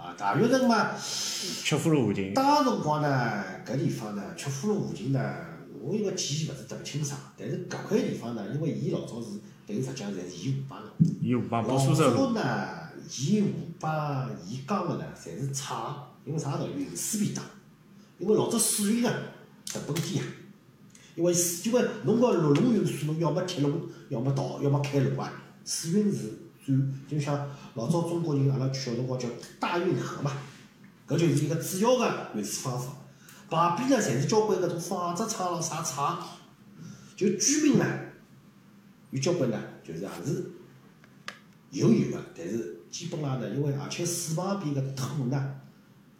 [0.00, 2.32] 啊，大悦城嘛，曲阜路附近。
[2.32, 5.34] 当辰光呢，搿地方呢，曲阜路附近呢，
[5.82, 9.26] 我因为记忆勿是特别清爽，但是搿块地方呢，因为伊老早是
[9.66, 10.88] 等于实际上侪是伊河帮个。
[11.20, 12.40] 伊河帮老波苏州呢，
[13.18, 16.82] 伊河帮伊江个呢，侪是厂，因为啥道理？
[16.82, 17.44] 运输便当。
[18.18, 19.14] 因为老早水运啊，
[19.66, 20.24] 成本低啊。
[21.14, 25.30] 因为水因为侬搿陆路运输，侬要么铁路，要么道，要么开路啊。
[25.62, 26.32] 水运是
[26.70, 29.28] 占，就像老早中国人阿拉小辰光叫
[29.58, 30.32] 大运河嘛，
[31.08, 32.92] 搿就是一个主要个运输方法。
[33.48, 36.22] 旁边呢，侪是交关搿种纺织厂咯啥厂，
[37.16, 37.84] 就居民呢，
[39.10, 40.50] 有交关呢，就是也是
[41.70, 45.54] 有有个，但是基本上呢，因为而且水旁边个土呢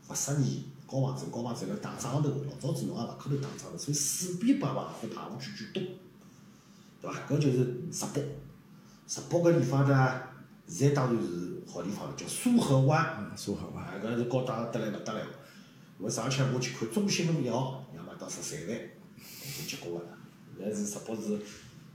[0.09, 5.83] 勿适宜高房子，高房子辣打桩头，老早子侬也勿可能打桩头，所以水边把房子排下去居多，
[7.01, 7.21] 对伐？
[7.29, 7.59] 搿就是
[7.93, 8.37] 石北。
[9.07, 10.23] 石北搿地方呢，
[10.71, 13.05] 现在当然是好地方了，叫苏河湾。
[13.19, 13.85] 嗯，苏河湾。
[13.85, 15.21] 啊，搿是高档得来勿得了。
[15.99, 18.79] 我上一抢我去看中心路一号，要买到十三万，
[19.67, 20.19] 结棍个了。
[20.59, 21.39] 但是石北是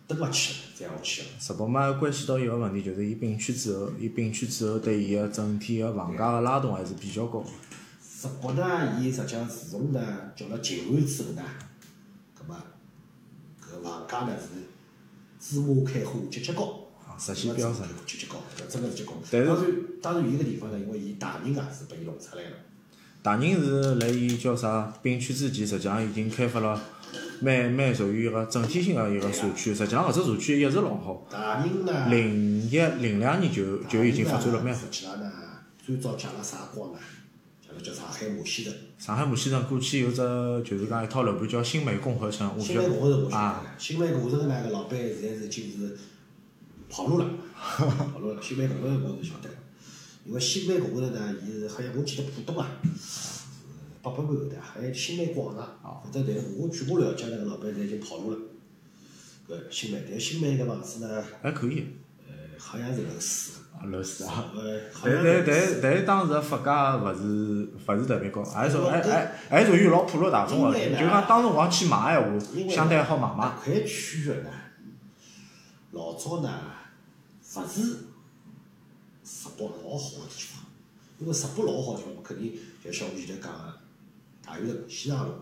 [0.05, 1.27] 登勿去了，再勿去了。
[1.39, 7.49] 石北嘛，关系到一个问题，就是伊并区之后，伊并区之后对伊个整体个房价个拉动还是比较高个。
[8.03, 11.41] 石北呢，伊实际上自从呢叫了静安之后呢，
[12.35, 12.55] 葛末
[13.59, 14.67] 搿房价呢是
[15.39, 16.85] 芝麻开花节节高。
[17.15, 19.13] 啊实现飙升节节高，搿真个是节高。
[19.32, 19.65] 但是当然，
[20.01, 22.49] 当然伊个地方呢，因为伊大人啊是拨伊弄出来个。
[23.23, 26.80] 大人是辣伊叫啥并区之前，实际上已经开发了
[27.41, 29.73] 蛮蛮属于一个整体性个一个社区。
[29.73, 31.25] 实际上搿只社区一直老好。
[31.32, 32.10] 大人呢？
[32.10, 34.82] 零一零两年就就已经发展了蛮好。
[34.82, 35.32] 实际上呢，
[35.84, 36.99] 最早借了啥光呢？
[37.65, 38.73] 借了叫上海马戏城。
[38.99, 40.17] 上海马戏城过去有只
[40.63, 45.97] 就是讲一套楼盘叫新美共和城，我晓新美共和城我晓啊得，新美共和城呢个老板现在是已经是
[46.89, 47.30] 跑路了，
[48.13, 48.41] 跑路了。
[48.41, 49.50] 新美共和城我是晓得，
[50.26, 52.67] 因为新美共和城呢，伊是好像我记得浦东啊，
[52.98, 53.43] 是
[54.02, 58.38] 八百万后头，还有新美广场，反正但是我据我了解那个老板现在已经跑路了。
[59.48, 61.86] 搿新美，但新美搿房子呢，还可以，
[62.28, 63.58] 呃，好像是楼四个。
[63.60, 64.52] 啊楼市啊。
[64.56, 73.54] 呃，但但但但是当时个发价勿是勿是特别高，还属还还还属于老普罗大众个，就讲当辰光去买闲话，相对好买买。
[73.62, 74.50] 搿块区域呢，
[75.95, 76.49] 老早呢，
[77.55, 77.81] 勿是
[79.23, 80.62] 石北老好个地方，
[81.19, 82.53] 因为石北老好个地方，肯定
[82.84, 83.73] 就像我前头讲个
[84.45, 85.34] 大悦城、西塘路，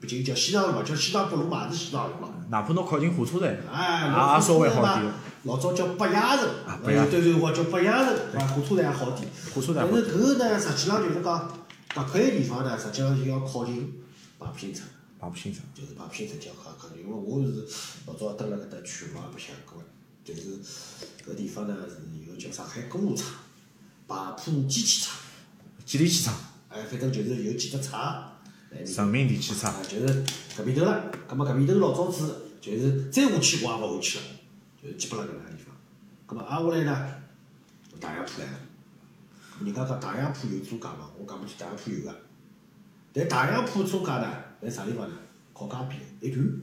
[0.00, 2.30] 毕竟叫西塘路嘛，叫西塘北路嘛，也是西塘路嘛。
[2.48, 5.12] 哪怕侬靠近火车站，哎，也稍微好点。
[5.44, 6.48] 老早叫北亚城，
[6.82, 9.28] 北亚有段辰光叫北亚城，啊，火车站也好点。
[9.54, 11.62] 火车站好但是搿个呢，实际上就是讲，
[11.94, 14.02] 搿块地方呢，实际上就要靠近
[14.38, 14.86] 排平城。
[15.20, 15.60] 排不清楚。
[15.74, 17.68] 就是排平城较好可能，因为我是
[18.06, 19.82] 老早蹲辣搿搭区，嘛也白相过，
[20.34, 20.58] 就是
[21.26, 21.96] 搿地方呢是
[22.30, 23.26] 有叫上海公路厂、
[24.08, 25.16] 排铺机器厂，
[25.84, 26.34] 吉利汽厂、
[26.68, 28.36] 哎，反正就是有几个厂
[28.70, 30.24] 人民电器厂啊，就是
[30.56, 31.10] 搿边头了。
[31.28, 34.24] 葛末搿边头老早子就是再下去我也勿下去了，
[34.82, 35.74] 就是基本上搿能介地方。
[36.26, 37.14] 葛末挨下来呢，
[37.98, 38.58] 大洋浦来了。
[39.62, 42.16] 人家讲大洋浦有租界嘛，我讲勿起大洋浦有个。
[43.12, 45.14] 但大洋浦租界呢，在啥地方呢？
[45.52, 46.60] 靠江边一段。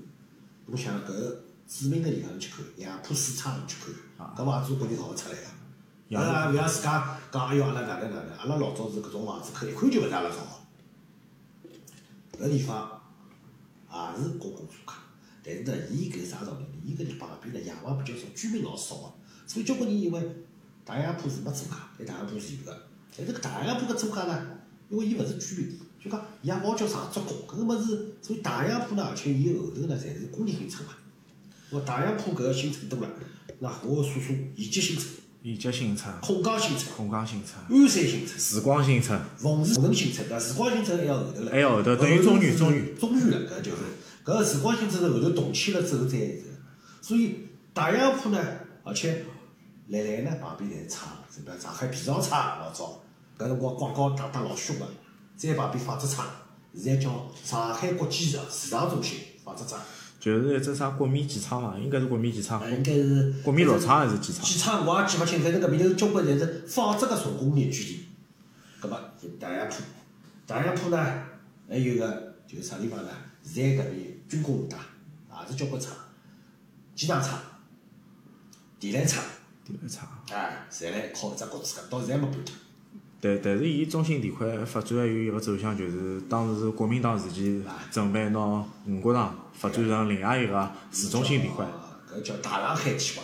[0.66, 1.36] 侬想搿
[1.68, 3.76] 著名个地方侬去看，杨浦水厂侬去
[4.18, 6.18] 看，搿房子肯定造勿出来个。
[6.18, 8.38] 阿拉勿要自家讲，哎哟，阿拉哪能哪能？
[8.38, 10.38] 阿拉老早是搿种房子，看一看就勿是阿拉造
[12.32, 12.46] 个。
[12.46, 13.02] 搿地方
[13.92, 14.94] 也是公共租界，
[15.44, 16.70] 但是呢，伊搿啥道理呢？
[16.86, 19.14] 伊搿地旁边呢，洋房比较少，居民老少个，
[19.46, 20.22] 所以交关人以为
[20.86, 22.82] 大洋浦是没租界，但大洋浦是有个。
[23.18, 24.48] 但是搿大洋浦搿租界呢，
[24.88, 30.94] 因为伊勿是居民，就讲伊也勿好叫上只公，搿个物事，所以大洋浦呢，而且伊后头呢，侪是工业新村嘛。
[31.70, 33.10] 我大洋浦搿个新村多了，
[33.60, 35.08] 那我数数：宜吉新村、
[35.42, 40.40] 宜吉新村、孔江新村、孔江新村、鞍山新村、时光新村，凤士城新村，对伐？
[40.40, 41.52] 时光新村还要后头了。
[41.52, 43.78] 还要后头等于中原中原中原了，搿就是。
[44.24, 46.44] 搿个时光新村是后头动迁了之后再有的。
[47.02, 48.40] 所以大洋浦呢，
[48.84, 49.26] 而且
[49.90, 53.02] 来来呢旁边侪是厂，是比如上海皮草厂老早，
[53.38, 54.88] 搿辰光广告打得老凶个，
[55.36, 56.26] 再旁边纺织厂，
[56.74, 59.80] 现在叫上海国际市市场中心纺织厂，
[60.28, 64.44] 就是一只啥国米机场嘛，应该是国米机场呃，应该是国米肉厂还是机场？
[64.44, 68.06] 机场我也记勿清，反正搿边头交关侪是纺织个重工业据地。
[68.82, 69.76] 葛末就大洋浦，
[70.46, 70.98] 大洋浦呢
[71.70, 73.10] 还有个就是啥地方呢？
[73.42, 75.94] 现在搿边军工路带也是交关厂，
[76.94, 77.40] 机场厂、
[78.80, 79.24] 电缆厂，
[79.64, 80.10] 电缆厂。
[80.30, 82.54] 哎，侪来靠搿只国资个，到现在没搬脱。
[83.20, 87.62] 但但是伊中心地块发展还有一个走向，就是当时国民党时期
[87.92, 88.40] 准备拿
[88.88, 91.66] 五角场发展成另外一个市中心地块。
[92.14, 93.24] 搿叫大上海计划。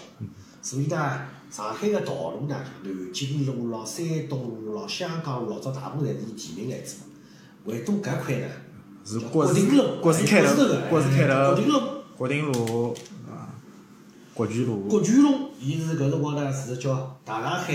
[0.61, 1.21] 所以呢，
[1.51, 6.99] 上海个道路呢，南京路咯、山东路咯、香港路，老早大部分侪是以地名来做，
[7.65, 8.47] 唯独搿块呢，
[9.05, 11.81] 是国国定路，国字开头头个，，国字开头国定，路。
[12.15, 12.95] 国定路
[13.27, 13.49] 啊，
[14.35, 17.73] 国巨路，国巨路，伊是搿辰光呢是叫大上海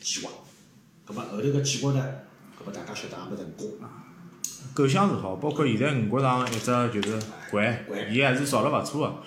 [0.00, 0.30] 计划，
[1.06, 2.02] 葛末后头个计划呢，
[2.58, 3.70] 葛末大家晓得也没成功。
[4.72, 7.18] 构想是好，包括现在五角场一只就是
[7.50, 9.22] 环环，伊还是造了勿错个。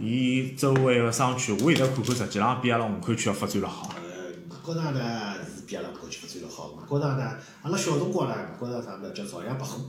[0.00, 3.90] 伊周围个商圈，我现在看看，实际上比阿拉虹口区要发展了好。
[3.96, 6.68] 呃，五角场呢是比阿拉虹口区发展了好。
[6.88, 9.80] 五角场呢，阿拉小辰光呢，五角场啥物事叫朝阳百货，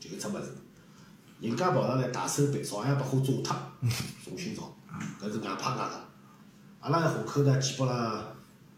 [0.00, 0.56] 就搿只物事。
[1.38, 3.56] 人家跑上来大手笔，朝阳百货炸脱，
[4.24, 4.74] 重新造，
[5.22, 6.04] 搿是硬派硬个。
[6.80, 8.24] 阿拉虹口呢，基本上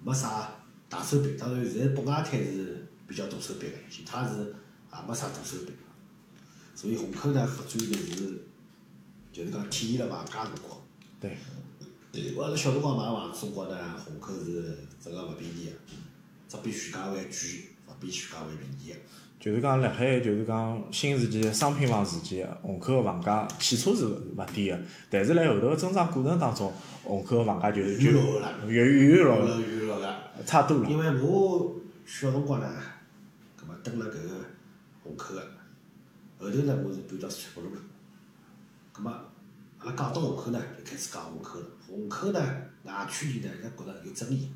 [0.04, 0.46] 没啥
[0.88, 4.38] 大手笔，当然现在北外滩是比较大手笔个，其他是
[4.92, 5.72] 也没啥大手笔。
[6.74, 8.42] 所以虹口呢发展就是，
[9.32, 10.80] 就是讲体现了房价辰光。
[11.20, 11.36] 对，
[12.12, 15.72] 对，我阿拉小辰光买房子辰光呢，虹口是真个勿便宜个，
[16.48, 18.98] 只比徐家汇贵，勿比徐家汇便宜个。
[19.40, 24.78] 就是讲辣海就是讲新时期商品房时期，虹口个房价起初是勿低个，
[25.08, 26.72] 但是辣后头个增长过程当中，
[27.04, 28.12] 虹口个房价就是就越
[28.68, 30.16] 越远越越落来越落个。
[30.44, 30.90] 差多了。
[30.90, 32.68] 因为我小辰光呢，
[33.56, 34.44] 葛末蹲辣搿个
[35.04, 35.40] 虹口个，
[36.40, 37.80] 后头呢我是搬到四川北路了。
[38.92, 41.66] 葛末阿拉讲到虹口呢，就开始讲虹口了。
[41.86, 42.40] 虹口呢，
[42.82, 44.50] 外区里呢，一直觉着有争议，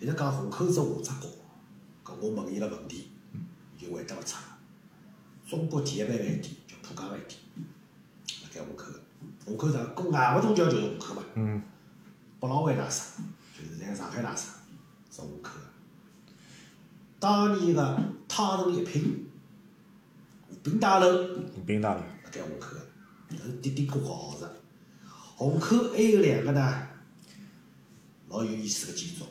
[0.00, 1.28] 一直讲虹口是下只角。
[2.04, 3.10] 搿我问伊拉问题，
[3.86, 4.36] 伊就回答勿出。
[5.48, 7.38] 中国第一爿饭店叫浦江饭店，
[8.42, 9.00] 辣盖虹口个。
[9.44, 11.22] 虹口上跟外勿同桥就是虹口嘛。
[11.34, 11.62] 嗯，
[12.40, 13.22] 百老汇大厦，
[13.56, 14.54] 就是现在上海大厦，
[15.10, 15.60] 是虹口个。
[17.20, 19.28] 当年个汤臣一品、
[20.48, 21.22] 湖滨大楼，
[21.54, 24.46] 宜宾大楼，辣盖虹口个，搿是滴滴个豪宅。
[25.36, 26.88] 虹口还有两个呢，
[28.28, 29.24] 老有意思个建筑。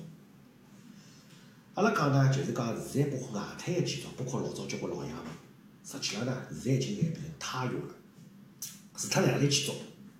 [1.75, 5.25] 阿拉讲呢，就是讲现在包括外滩个建筑，包括老早交关老洋房，
[5.83, 7.93] 实际上呢，现在已经变成他用了。
[8.95, 9.73] 除脱两类建筑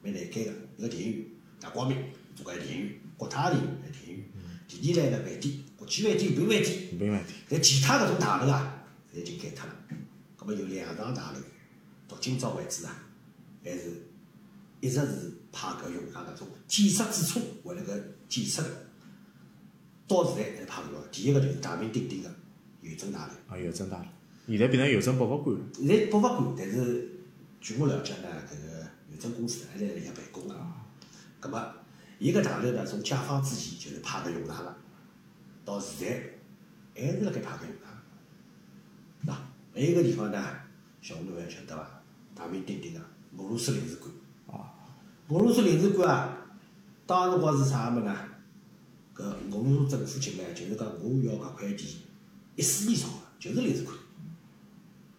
[0.03, 1.25] 蛮难改个，一个电影院，
[1.61, 1.97] 大光明
[2.35, 4.25] 做个电影院，国泰电影院电影院。
[4.67, 6.93] 第二类呢，饭店，国际饭店、宜宾饭店。
[6.93, 8.83] 宜宾饭店，但其他搿种大楼啊，
[9.13, 9.73] 侪已经改脱了。
[10.35, 11.39] 葛末有两幢大楼，
[12.09, 13.07] 到今朝为止啊，
[13.63, 14.09] 还是
[14.81, 18.84] 一直是派搿用场搿种建设之初为了搿建设个，
[20.07, 21.11] 到现在还派搿用场。
[21.11, 22.29] 第一个就是大名鼎鼎个
[22.81, 24.05] 邮政大楼，啊，邮政大楼，
[24.47, 25.61] 现在变成邮政博物馆了。
[25.73, 27.09] 现在博物馆，但是
[27.59, 28.81] 据我了解呢，搿个
[29.11, 30.55] 邮政公司还在辣遐办公个。
[31.39, 31.73] 葛末
[32.19, 34.75] 伊搿大楼呢，从解放之前就是派搿用场个，
[35.63, 36.07] 到现
[36.95, 39.33] 在还是辣盖派搿用场。
[39.33, 39.37] 喏，
[39.73, 40.45] 还有一个地方呢，
[41.01, 42.01] 小吴侬还晓得伐？
[42.35, 42.99] 大名鼎鼎个
[43.37, 44.11] 俄罗斯领事馆。
[45.29, 46.37] 俄罗斯领事馆啊，
[47.07, 48.15] 当辰光是啥物事呢？
[49.15, 51.85] 搿俄罗斯政府进来就是讲，我要搿块地，
[52.55, 53.95] 一四年造个，就是领事馆。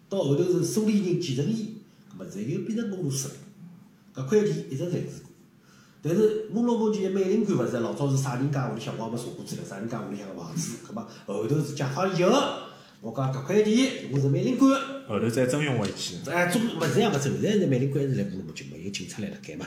[0.09, 1.79] 到后头是苏联人继承伊，
[2.11, 3.35] 葛末现在又变成俄罗斯了。
[4.15, 5.03] 搿块地一直是。
[6.03, 12.31] 但是摩洛哥前美领馆勿是老早是啥人家屋里向，我也没查过资料，啥人家屋里向个房子，搿么后头是解放以后，
[13.01, 14.71] 我讲搿块地我是美领馆。
[15.09, 16.17] 后头再征用回去。
[16.31, 19.67] 哎，中勿是样个走，现在是美领馆还是来部部就没有警察来辣盖嘛。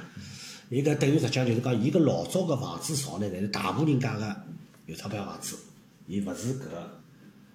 [0.69, 4.35] 伊搿等于实际上就是讲，伊搿老早个房子造呢，侪是大户人家个
[4.85, 5.57] 有钞票房子，
[6.07, 7.01] 伊勿是搿个，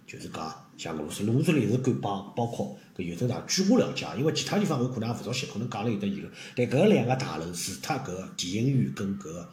[0.06, 6.32] 就是讲像俄罗斯俄罗斯领事馆帮包括搿邮政大，据我了解，因为其他地方我可能也勿熟悉，可能讲了有得议论。
[6.56, 9.46] 但搿两个大楼除脱搿电影院跟搿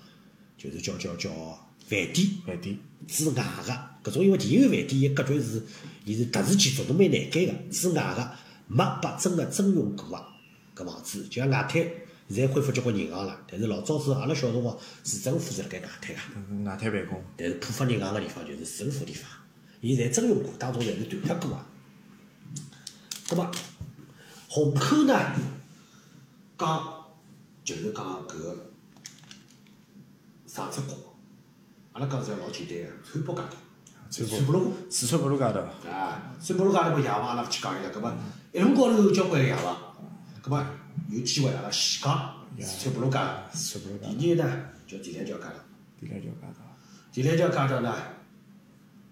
[0.58, 1.30] 就是叫叫叫
[1.88, 3.44] 饭店饭店，之外
[4.04, 5.64] 个搿种，因为电影院饭店伊格局是，
[6.06, 7.54] 伊是特殊建筑，侬蛮难改个。
[7.72, 8.32] 之外个
[8.68, 11.86] 没拨真个征用过个搿房子，就像外滩
[12.34, 17.22] 现在恢复交关银行了，但是老早子阿拉小辰光市政府是辣盖外滩个，嗯外滩办公。
[17.36, 19.30] 但是浦发银行个地方就是市政府地方，
[19.82, 21.66] 伊侪征用过，当中侪是断脱过个。
[23.30, 23.52] 葛末
[24.48, 25.14] 虹口呢，
[26.58, 26.94] 讲
[27.64, 28.58] 就是讲搿个
[30.46, 30.94] 啥只角，
[31.94, 33.58] 阿拉讲是老简单个，川北街道。
[34.10, 34.74] 川川北路。
[34.90, 35.60] 四川北路街头，
[35.90, 38.14] 啊，川北路街头个洋房，阿拉去讲一下，葛末
[38.52, 39.78] 一路高头有交关个洋房，
[40.42, 40.66] 葛末
[41.10, 43.50] 有机会阿拉细讲四川北路街道。
[43.54, 45.54] 四路街头，第二呢，叫第两条街道。
[46.00, 46.64] 第两条街头。
[47.12, 47.96] 第两条街道呢，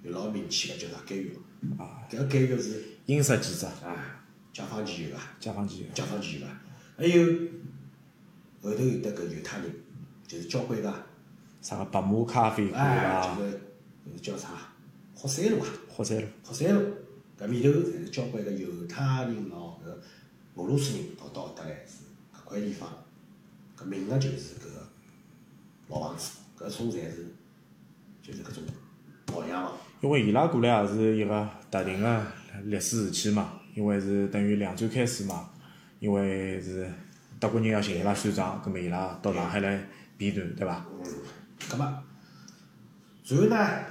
[0.03, 1.37] 有老名气个叫啥监狱，
[1.77, 4.23] 啊，搿个监狱是英式建筑，啊，
[4.53, 5.85] 解放前有个，解放前有。
[5.93, 6.53] 解放前有个，
[6.97, 7.25] 还有
[8.61, 9.73] 后头有得搿犹太人，
[10.27, 10.93] 就是交关个，
[11.61, 14.49] 啥个白马咖啡馆哎，就，是叫啥
[15.13, 16.81] 霍山路啊，霍山路，霍山路
[17.37, 19.68] 搿面头侪是交关个犹太人喏，搿
[20.59, 22.03] 俄罗斯人到到得来是
[22.35, 22.89] 搿块地方，
[23.77, 24.87] 搿名个就是搿个
[25.87, 27.27] 老房子，搿种侪是
[28.21, 28.63] 就是搿种
[29.33, 29.77] 老洋房。
[30.01, 32.23] 因为伊拉过来也是一个特定个
[32.65, 35.49] 历史时期嘛，因为是等于两战开始嘛，
[35.99, 36.91] 因为是
[37.39, 39.81] 德国人要寻伊拉算账，葛末伊拉到上海来
[40.17, 40.85] 避难，对伐？
[41.69, 43.85] 葛末，然后呢，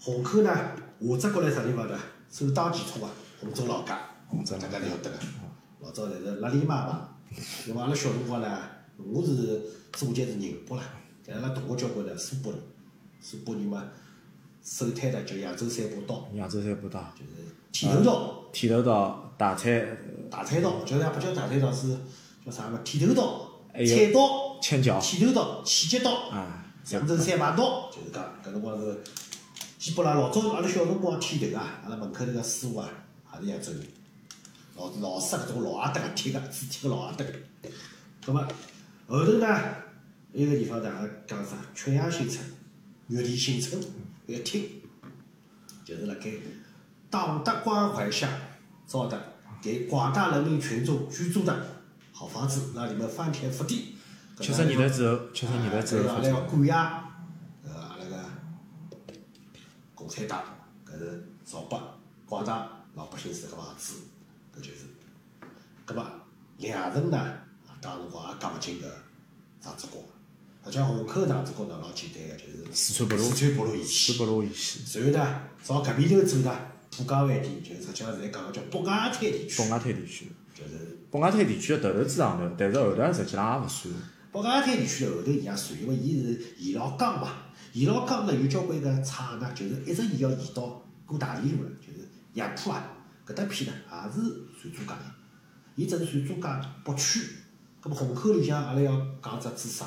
[0.00, 1.98] 虹口呢，下只过来啥地方呢？
[2.30, 3.98] 首当其冲啊，虹州老家，
[4.34, 5.16] 虹州老家这个了得个。
[5.80, 7.08] 老早侪是辣里妈嘛，
[7.66, 8.58] 因为阿拉小辰光呢，
[8.96, 9.62] 我是
[9.92, 10.82] 祖籍是宁波啦，
[11.26, 12.58] 但阿拉同学交关呢苏北人，
[13.20, 13.84] 苏北人嘛，
[14.62, 19.86] 首摊呢叫扬州三把刀，扬州三把刀，就是剃头刀、剃头刀、大菜、
[20.30, 21.96] 大菜刀，就是也不叫大菜刀，是
[22.44, 22.78] 叫啥个？
[22.78, 26.10] 剃头刀、还有菜刀、千角剃头刀、起节刀。
[26.30, 29.00] 啊，扬州三把刀，就是讲搿辰光是，
[29.78, 32.88] 基本上老早阿拉小辰光剃头啊，阿拉门口头个师傅啊，
[33.42, 33.82] 也是扬州人，
[34.76, 37.32] 老老式搿种老阿德个铁个，铸铁个老阿德个。
[38.26, 38.42] 葛末
[39.06, 39.46] 后头呢，
[40.32, 41.56] 一个地方呢，讲啥？
[41.74, 42.44] 曲阳新村、
[43.08, 43.80] 玉田新村
[44.26, 44.66] 一个厅，
[45.84, 46.30] 就是辣盖
[47.10, 48.28] 党的关怀下
[48.86, 51.54] 造的，给广大人民群众居住的
[52.12, 53.96] 好房子，让你们翻天覆地。
[54.40, 58.24] 七十年代之后，七十年代之后阿拉要感谢呃阿拉个
[59.94, 60.42] 共产党，
[60.84, 61.80] 搿是造拨
[62.26, 63.94] 广大老百姓住个房子，
[64.56, 64.86] 搿就是。
[65.86, 66.02] 葛末
[66.56, 67.32] 两层呢，
[67.80, 68.84] 当辰光也讲勿进搿
[69.60, 69.98] 长子角，
[70.64, 74.18] 实际上虹口长子角呢老简单个，就是四川北路四川北路沿四线。
[74.18, 76.58] 北路沿线，然后呢，朝搿面头走呢，
[76.90, 83.94] 浦江湾地，就实际上现在讲个叫北外滩地区北，外滩地区，就是北外滩地区个头头子上头，但是后头实际上也勿算。
[84.32, 87.28] 北外滩地区后头伊也算，因为伊是沿牢江嘛，
[87.74, 92.82] 沿牢江呢有交关个厂呢，就是一直沿要沿到过大理路了，就是杨浦啊
[93.26, 95.04] 搿搭片呢也是算租界的，
[95.76, 97.20] 伊只是算租界北区。
[97.80, 99.84] 葛末虹口里向阿拉要讲只知识，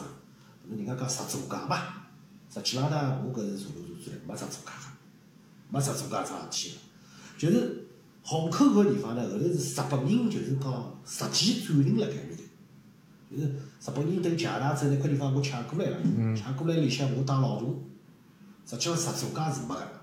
[0.70, 1.82] 人家讲十租界嘛，
[2.54, 4.72] 实际浪呢我搿是查漏查出来，没十租界个，
[5.70, 6.78] 没十租界桩事体个，
[7.40, 7.88] 就是
[8.22, 12.44] 虹口搿地方呢后头是日本人就是讲实际占领辣盖面头。
[13.32, 15.98] 就是日本人等强大之后，那块地方我抢过来了，
[16.36, 17.66] 抢过来里向我当老大，
[18.70, 20.02] 实际上十租界是没个，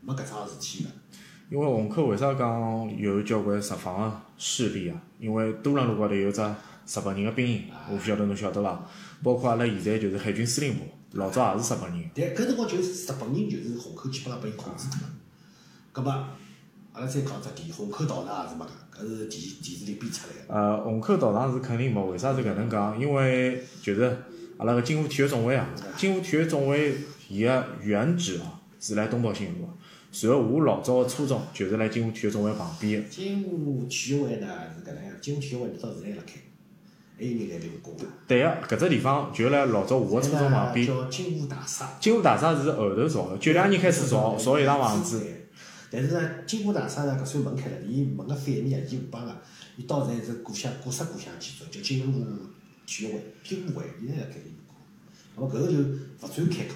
[0.00, 0.90] 没搿桩事体个。
[1.50, 4.94] 因为虹口为啥讲有交关日方个势力啊？
[5.18, 8.88] 因为多伦路高头有只日本人个兵营，我勿晓得侬晓得伐？
[9.20, 12.08] 包括阿拉现在就是海军司令部，老早也是日本人。
[12.14, 15.12] 但搿辰光就是日本人就是虹口基本上被伊控制脱了。
[15.90, 16.12] 葛末
[16.92, 20.54] 阿拉再讲只点，虹口道场也是没个，搿是电电视里编出来个。
[20.54, 22.96] 呃，虹口道场是肯定没，为啥是搿能讲？
[22.96, 24.04] 因为就是
[24.56, 26.94] 阿拉个金湖体育总会啊，金湖体育总会
[27.28, 29.72] 伊个原址啊是辣东宝新路个，
[30.12, 33.08] 然后我老早个初中就是辣金湖体育总会旁边个。
[33.08, 34.46] 金湖体育会呢
[34.76, 36.32] 是搿能样，金湖体育会到现在还辣开，
[37.16, 38.04] 还有人来留工个。
[38.26, 40.84] 对个，搿只地方就辣老早我个初中旁边。
[40.86, 41.96] 叫金湖大厦。
[42.00, 45.22] 金湖大厦是后头造个，九两年开始造造一幢房子。
[45.92, 49.36] 但是呢，金湖大厦呢，搿扇门开了，伊门个反面啊，伊下帮个，
[49.76, 52.24] 伊到现在是故乡古色古香建筑，叫金湖
[52.86, 54.74] 体育会、金湖会，现在辣盖里过。
[55.36, 56.74] 那么搿个就勿算开讲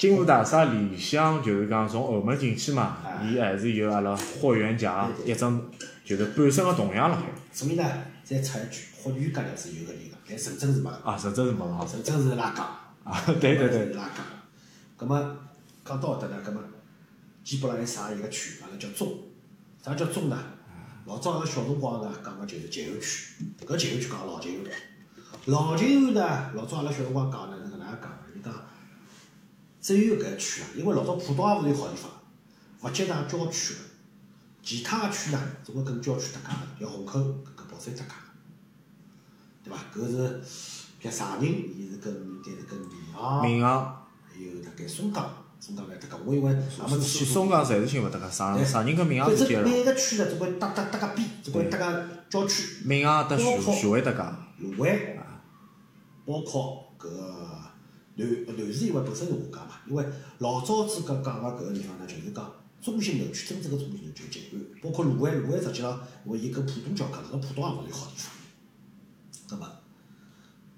[0.00, 5.62] 金湖大厦里向就是讲从后门进去嘛，伊还是有阿拉霍元甲一种
[6.02, 7.24] 就是半身个铜像辣海。
[7.52, 7.84] 所以呢，
[8.24, 11.86] 再插一句，霍元甲呢是有个人个，但陈真是没个，啊，实质是没个好。
[11.86, 12.66] 陈真是拉杠。
[13.04, 14.24] 啊，对对是对，拉杠。
[14.96, 15.36] 葛末
[15.84, 16.62] 讲到搿搭呢，葛末
[17.44, 19.06] 基本上还啥一个区，阿拉叫中。
[19.84, 20.38] 啥叫中呢？
[21.04, 23.34] 老早阿拉小辰光呢，讲个就是静安区。
[23.66, 24.72] 搿静安区讲老静安。
[25.44, 27.56] 老静安呢，老早阿拉小辰光讲呢
[29.90, 32.08] 只有搿区啊，因为老早浦东也勿是有好地方，
[32.82, 33.80] 勿接上郊区个，
[34.62, 38.10] 其他个区呢，总归跟郊区搭界个，像虹口搿宝山搭界
[39.64, 39.78] 个，对伐？
[39.92, 40.40] 搿是
[41.02, 43.96] 像长宁，伊是跟应该是跟闵行，闵行、
[44.32, 45.28] 还有大概松江，
[45.58, 46.14] 松江来搭界。
[46.24, 52.86] 我因为也没去松江侪是寻勿得个，上上人跟闵行反是接了，每个区呢，总归搭搭搭个边，总归搭个郊区。
[52.86, 54.22] 闵行搭徐徐汇搭界，
[54.64, 54.96] 芦湾，
[56.24, 57.59] 包括搿个
[58.26, 60.04] 南南市，因为本身是下家嘛，因为
[60.38, 68.32] 老早子搿讲个搿个地方呢，就是讲中心头区，真正个中心头就是静安，包括芦湾，芦湾实际上因为伊跟浦东交界，搿浦东也勿是好地方。
[69.48, 69.68] 葛末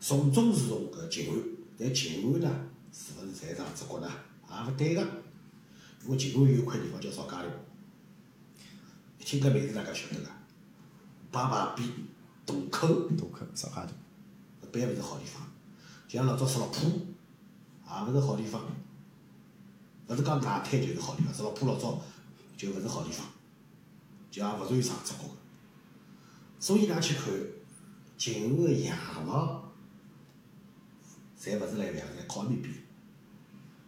[0.01, 1.39] 从中是从搿静安，
[1.79, 2.51] 但静安呢，
[2.93, 4.09] 是勿是在长子角呢？
[4.49, 5.01] 也勿对个，
[6.05, 7.49] 因为静安有一块地方叫邵家楼，
[9.19, 10.29] 一听搿名字大家晓得个，
[11.31, 11.89] 旁旁边
[12.45, 12.89] 渡口。
[13.17, 13.93] 渡口上海渡。
[14.67, 15.43] 搿般勿是好地方，
[16.09, 16.91] 就像老早石老铺，
[18.01, 18.63] 也勿是好地方。
[20.09, 22.01] 勿是讲外滩就是好地方，石老浦老早
[22.57, 23.27] 就勿是好地方，
[24.31, 25.35] 就也勿属于上浙国个。
[26.59, 27.33] 所以㑚去看
[28.17, 29.73] 静安个洋房，
[31.39, 32.75] 侪勿是辣阳山，靠埃面边，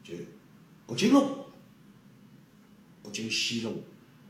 [0.02, 0.14] 就
[0.86, 1.46] 北京路、
[3.02, 3.82] 北京西路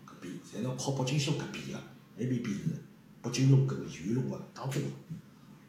[0.07, 1.79] 搿边，侪是靠北京西路搿边个，
[2.19, 2.83] 埃面边是
[3.23, 4.83] 北京路跟延安路个当中，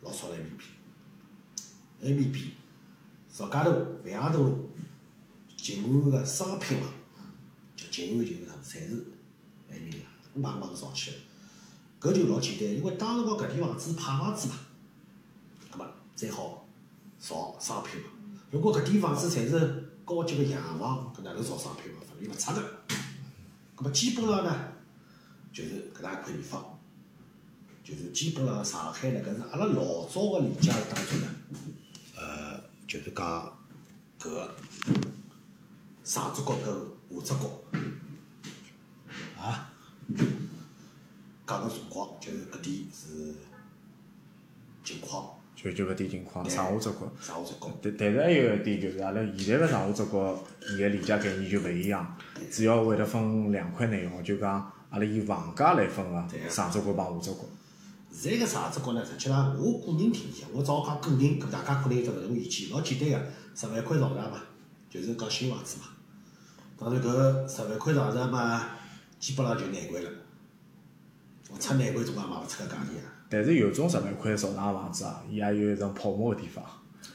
[0.02, 0.70] 老少辣埃面边。
[2.02, 2.46] 埃面边，
[3.36, 3.70] 邵家渡、
[4.06, 4.70] 万阳渡、
[5.58, 6.90] 静安个商品房，
[7.76, 9.08] 就静安就是讲，侪是
[9.70, 11.18] 埃面个，慢慢造起来。
[12.00, 14.56] 搿就老简单，因为当时辰光搿点房子是派房子嘛，
[15.70, 16.66] 葛末再好
[17.20, 18.12] 造商品房。
[18.52, 22.06] 如果搿点房子侪是高级个洋房，搿哪能造商品房？
[22.08, 22.62] 法律勿出个。
[23.76, 24.72] 葛末基本上呢，
[25.52, 26.80] 就是搿能一块地方，
[27.84, 31.28] 就是基本上上海呢，搿是阿拉老早个理解当中呢，
[32.88, 33.58] 就是讲
[34.20, 34.56] 搿个
[36.04, 37.64] 上浙国跟下浙国
[39.38, 39.72] 啊。
[41.48, 43.36] 讲个辰光，就是搿点是
[44.84, 47.12] 情况，就就搿点情况，上下浙国。
[47.22, 47.72] 上下浙国。
[47.84, 52.18] 但但是还有一点就是，阿拉现在个上下浙国，伊个理解概念就勿一样，
[52.52, 57.48] 主要会得分两块内容，就讲阿拉以房价来分个上浙国帮下浙国。
[58.18, 62.70] 现在个上浙国呢，实际上我个人听讲，我只好讲个人，搿大家可能有得勿同意见。
[62.70, 64.42] 老简单个，十万块上场嘛，
[64.90, 65.88] 就是讲新房子嘛。
[66.80, 67.08] 当然搿
[67.48, 68.70] 十万块上场嘛，
[69.20, 70.10] 基本上就难关了。
[71.50, 73.12] 我出难关总也卖勿出个价钿啊！
[73.30, 76.64] 但是有种十万块造上个房子啊，伊也有一种泡沫个地方。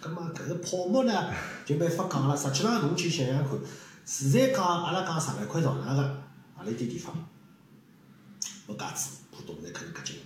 [0.03, 1.33] 葛末搿个泡沫呢，
[1.65, 2.37] 就没法讲了。
[2.37, 3.59] 实际上，侬去想想看，
[4.05, 6.23] 现在讲阿拉讲十万块造上个
[6.59, 7.15] 何里点地方？
[8.67, 10.17] 陆家嘴、浦东侪肯定搿近。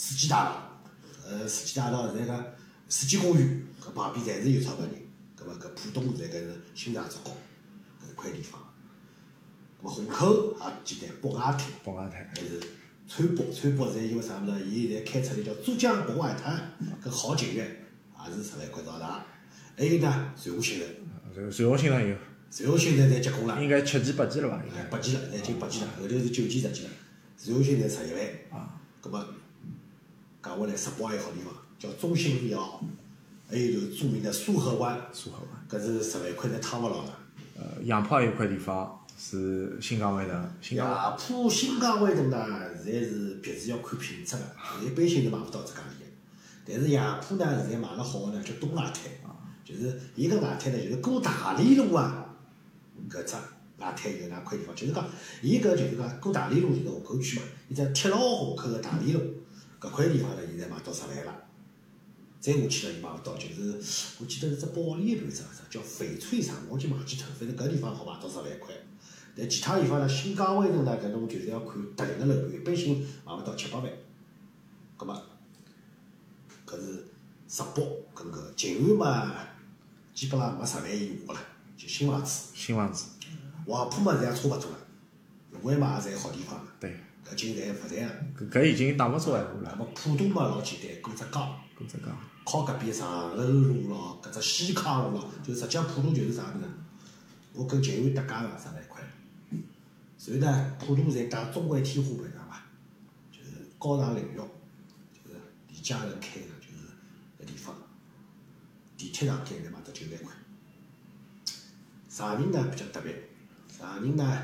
[0.00, 0.80] 世纪大道，
[1.28, 2.42] 呃，世纪大道现在讲
[2.88, 4.94] 世纪公园，搿旁边侪是有钞票人。
[5.38, 7.34] 搿么搿浦东现在搿是新上浙国
[8.02, 8.58] 搿一块地方。
[9.82, 11.60] 葛末虹口也简单，北外滩。
[11.84, 12.26] 北外滩。
[12.34, 12.58] 还是。
[13.06, 14.64] 川北，川北现在因为啥物事？
[14.64, 16.72] 伊现在开出来叫珠江北外滩，
[17.04, 17.84] 搿好景园
[18.26, 19.22] 也是十万块造场。
[19.76, 20.88] 还有呢，瑞华新城。
[21.34, 22.16] 瑞瑞华新城有。
[22.56, 23.62] 瑞华新城侪结棍了。
[23.62, 24.64] 应该七期八期了伐？
[24.64, 24.82] 应该。
[24.84, 26.90] 八期了，现在进八期了，后头是九期十期了。
[27.44, 28.58] 瑞华新城十一万。
[28.58, 28.80] 啊。
[29.02, 29.22] 葛末
[30.42, 32.82] 讲回来，十八个好地方，叫中心里奥，
[33.48, 35.00] 还有就是著名的苏河湾。
[35.12, 35.66] 苏河湾。
[35.68, 37.12] 搿是十万块侪趟勿牢的。
[37.56, 38.96] 呃，杨浦也有块地方。
[39.22, 42.38] 是新港湾头，杨浦新港湾头呢，
[42.82, 44.42] 现在是别墅要看品质个，
[44.82, 46.04] 一般性都买勿到这价钿。
[46.66, 49.12] 但是杨浦呢，现在卖了好个呢，叫东外滩，
[49.62, 52.34] 就是伊个外滩呢，就是过大理路啊，
[53.10, 53.34] 搿只
[53.76, 54.74] 外滩有哪块地方？
[54.74, 55.06] 就是讲，
[55.42, 59.20] 伊搿就是讲过大理路就是虹口区嘛，伊只铁老虹口个大理路，
[59.80, 61.46] 搿块地方呢，现在卖到十万了。
[62.38, 68.74] 再下去呢，就买勿到，就是我记得是只保利个盘子，叫翡翠城，我记忘记脱，反正搿地方好卖到十万块。
[69.36, 73.90] 但其他地方呢，新港湾头呢，搿侬就是要看特定个楼盘，一般性卖勿到七八万。
[74.96, 75.22] 葛末
[76.66, 77.08] 搿是
[77.48, 79.34] 石北跟搿静安嘛，
[80.14, 81.40] 基本上没十万以下个了，
[81.76, 82.50] 就新房子。
[82.54, 83.06] 新房子。
[83.66, 84.78] 黄浦嘛，现在差勿多了。
[85.52, 86.66] 卢湾嘛，也侪好地方。
[86.80, 86.98] 对。
[87.30, 88.12] 搿近侪勿谈了。
[88.36, 89.70] 搿搿已经打勿出闲话了。
[89.70, 91.60] 葛末浦东嘛，老简单，过只江。
[91.76, 92.16] 过只江。
[92.44, 96.68] 靠搿边长楼路咯，搿只西康路咯，就实际上浦东就是啥物事？
[97.52, 99.02] 我跟静安搭界个十万块。
[100.18, 102.56] 所以呢，浦东侪打中环天花板上嘛，
[103.30, 106.88] 就是高档领域，就是李家人开个，就是
[107.40, 107.74] 搿地方，
[108.96, 110.32] 地铁上开才卖得九万块。
[112.08, 113.14] 长宁呢比较特别，
[113.68, 114.42] 长宁呢，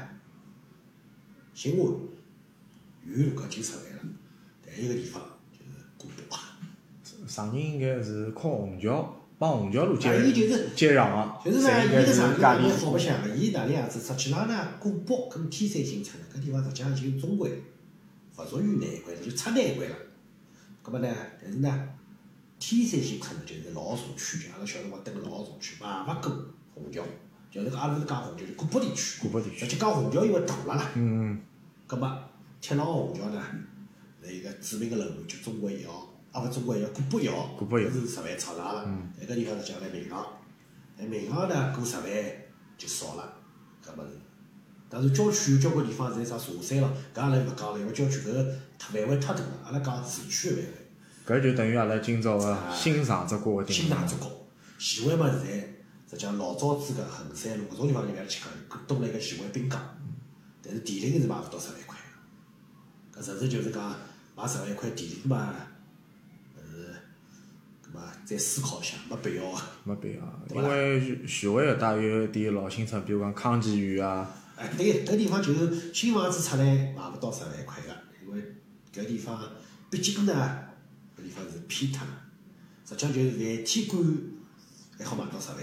[1.52, 1.92] 新华
[3.06, 4.02] 路、豫园路搿就出来了，
[4.64, 6.38] 但一个地方就是古堡。
[7.26, 9.12] 长宁应该是靠虹桥。
[9.38, 10.08] 帮虹桥路接
[10.74, 14.00] 接壤个，就是呢，伊个场地特别好白相个，伊哪能样子？
[14.00, 17.50] 实际上呢，古北跟天山新村呢，搿地方实际上就中环，
[18.38, 19.96] 勿属于南关，就出南环了。
[20.82, 21.88] 搿么呢，但是呢，
[22.58, 26.32] 天山新村呢就是老社区，就阿拉小辰光蹲个老社区，嘛勿过
[26.74, 27.02] 虹桥，
[27.50, 29.20] 就是讲阿拉是讲虹桥，就古北地区。
[29.20, 29.66] 古北地区。
[29.66, 30.90] 而且讲虹桥因为大了啦。
[30.94, 31.40] 嗯嗯。
[31.86, 31.98] 葛
[32.56, 33.42] 末铁老虹桥呢，
[34.24, 36.12] 是一个著名个楼盘，叫中国一号。
[36.32, 38.98] 阿勿中国一号古北窑，搿是十万炒上了。
[39.20, 40.26] 埃个地方是讲来民航，
[40.98, 42.06] 哎，民航呢过十万
[42.76, 43.32] 就少了，
[43.84, 44.18] 搿物事。
[44.88, 49.48] 但是郊区有交关地方是啥茶山咯，搿阿拉勿讲了，因为郊区搿个范围太大了。
[49.64, 51.40] 阿拉讲市区个范围。
[51.40, 54.46] 搿就等于阿拉今朝个新上浙国个新上浙国，
[54.78, 55.52] 徐汇嘛现在
[56.10, 59.80] 实际上老早子个衡山路搿种地方就勿要去讲，多了一个徐汇滨江。
[60.62, 61.85] 但是地林是买勿到十万块，
[63.18, 63.94] 搿实质就是讲
[64.36, 65.54] 买十万块地林嘛。
[68.26, 69.58] 再思考一下，没必要个。
[69.84, 70.20] 没必要，
[70.52, 77.96] 因为徐徐汇搿搭有一点老新村，比如讲康吉园啊，哎，对，搿地方就是新房子出来买勿到十万块个，
[78.26, 78.42] 因为
[78.92, 79.40] 搿地方
[79.88, 80.32] 毕竟呢，
[81.16, 82.22] 搿地方是偏脱了，
[82.84, 84.04] 实际上就是饭天观
[84.98, 85.60] 还好买到十万，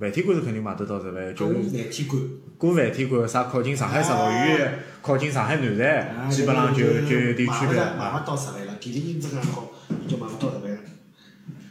[0.00, 2.22] 饭天馆是肯定买得到十万，就是公饭天馆。
[2.56, 8.24] 过饭天馆啥靠近上海植物园，靠近上海南站，基本上就就有点区别卖勿卖啊。
[8.24, 9.68] 勿到十万了，地理因子介好，
[10.08, 10.78] 就卖勿到十万了。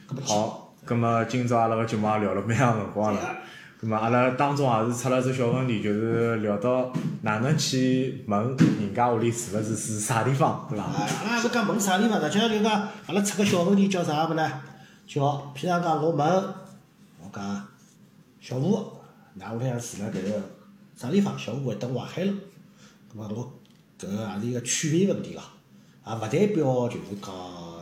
[0.08, 3.20] 搿么好，葛末今朝阿拉个节目也聊了蛮长辰光了，
[3.82, 10.84] 葛末阿拉当中也是出了只小问题，就是聊到哪能去问人家屋里住勿是是啥地方，对伐？
[10.84, 12.72] 阿拉也勿讲问啥地方，实际上就讲
[13.08, 14.52] 阿拉出个小问题叫啥物事呢？
[15.08, 15.22] 叫，
[15.56, 16.28] 譬如讲我问，
[17.22, 17.68] 我讲
[18.40, 18.78] 小吴，
[19.40, 20.42] 㑚屋里向住辣搿个
[20.96, 21.38] 啥地方？
[21.38, 22.34] 小吴会得淮海路。
[23.12, 23.54] 咁么我
[24.00, 25.44] 搿个也是一个区别问题咯，
[26.06, 27.32] 也勿代表就是讲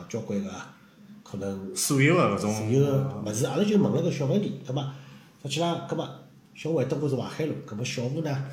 [0.08, 0.50] 交关个
[1.22, 4.60] 可能所有个搿种所有个物事，阿拉就问了个小问题。
[4.66, 4.94] 咁么
[5.42, 6.20] 实际上，咁么
[6.54, 8.44] 小吴会得我是淮海路，咁么小吴呢？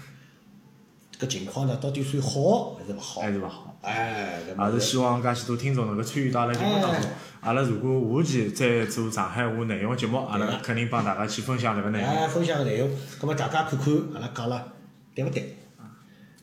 [1.19, 3.21] 搿情况呢，到底算好还是勿好？
[3.21, 3.77] 还是勿好。
[3.81, 7.09] 哎，搿也是希望介许多听众能够参与到阿拉节目当中。
[7.41, 12.09] 阿拉如果下期再做上海话内容个节目，阿拉肯定帮大家去分享迭个内容。
[12.09, 12.89] 哎，分享个内容，
[13.19, 14.73] 葛末大家看看阿拉讲了
[15.13, 15.55] 对勿对？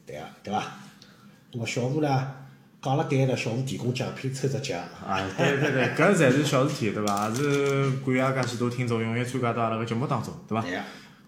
[0.07, 0.65] 对个，对伐？
[1.53, 2.33] 那么小吴呢，
[2.81, 4.81] 讲了对了，小吴提供奖品抽只奖。
[5.07, 7.29] 啊，对对对，搿侪是小事体，对伐？
[7.29, 10.63] 也是感谢介许多听众踊跃参加到阿拉个节目当中，对伐？
[10.63, 10.81] 对个，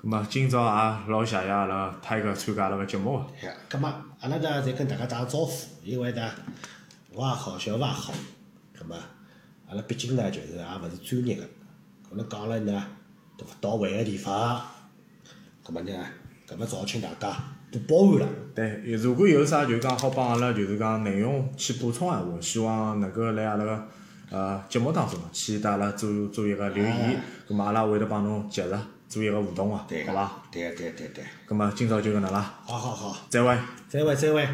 [0.04, 3.24] 咁么今朝也老谢谢阿拉泰哥参加阿拉个节目个。
[3.40, 3.56] 对个。
[3.70, 3.88] 葛末
[4.20, 6.30] 阿拉呢，侪跟大家打个招呼，因为呢，
[7.14, 8.12] 我也好，小吴也好，
[8.78, 8.94] 葛末
[9.66, 11.42] 阿拉毕竟呢，就是也勿是专业个，
[12.06, 12.86] 可能讲了呢，
[13.38, 14.60] 都勿到位个地方，
[15.64, 15.92] 葛末呢，
[16.46, 17.34] 搿么只好请大家
[17.72, 18.28] 多包涵了。
[18.54, 23.88] 对，如果有啥就讲好帮阿拉就是讲内容去补充闲话，希望能够来阿拉个
[24.30, 28.78] 呃节目当中去搭阿拉做做一个留言，咁么阿拉会得帮侬及时
[29.08, 30.32] 做一个互动啊，对好伐？？
[30.50, 31.24] 对个，对对对。
[31.48, 33.56] 咁么今朝就搿能啦，好好好，再会。
[33.88, 34.46] 再会再会。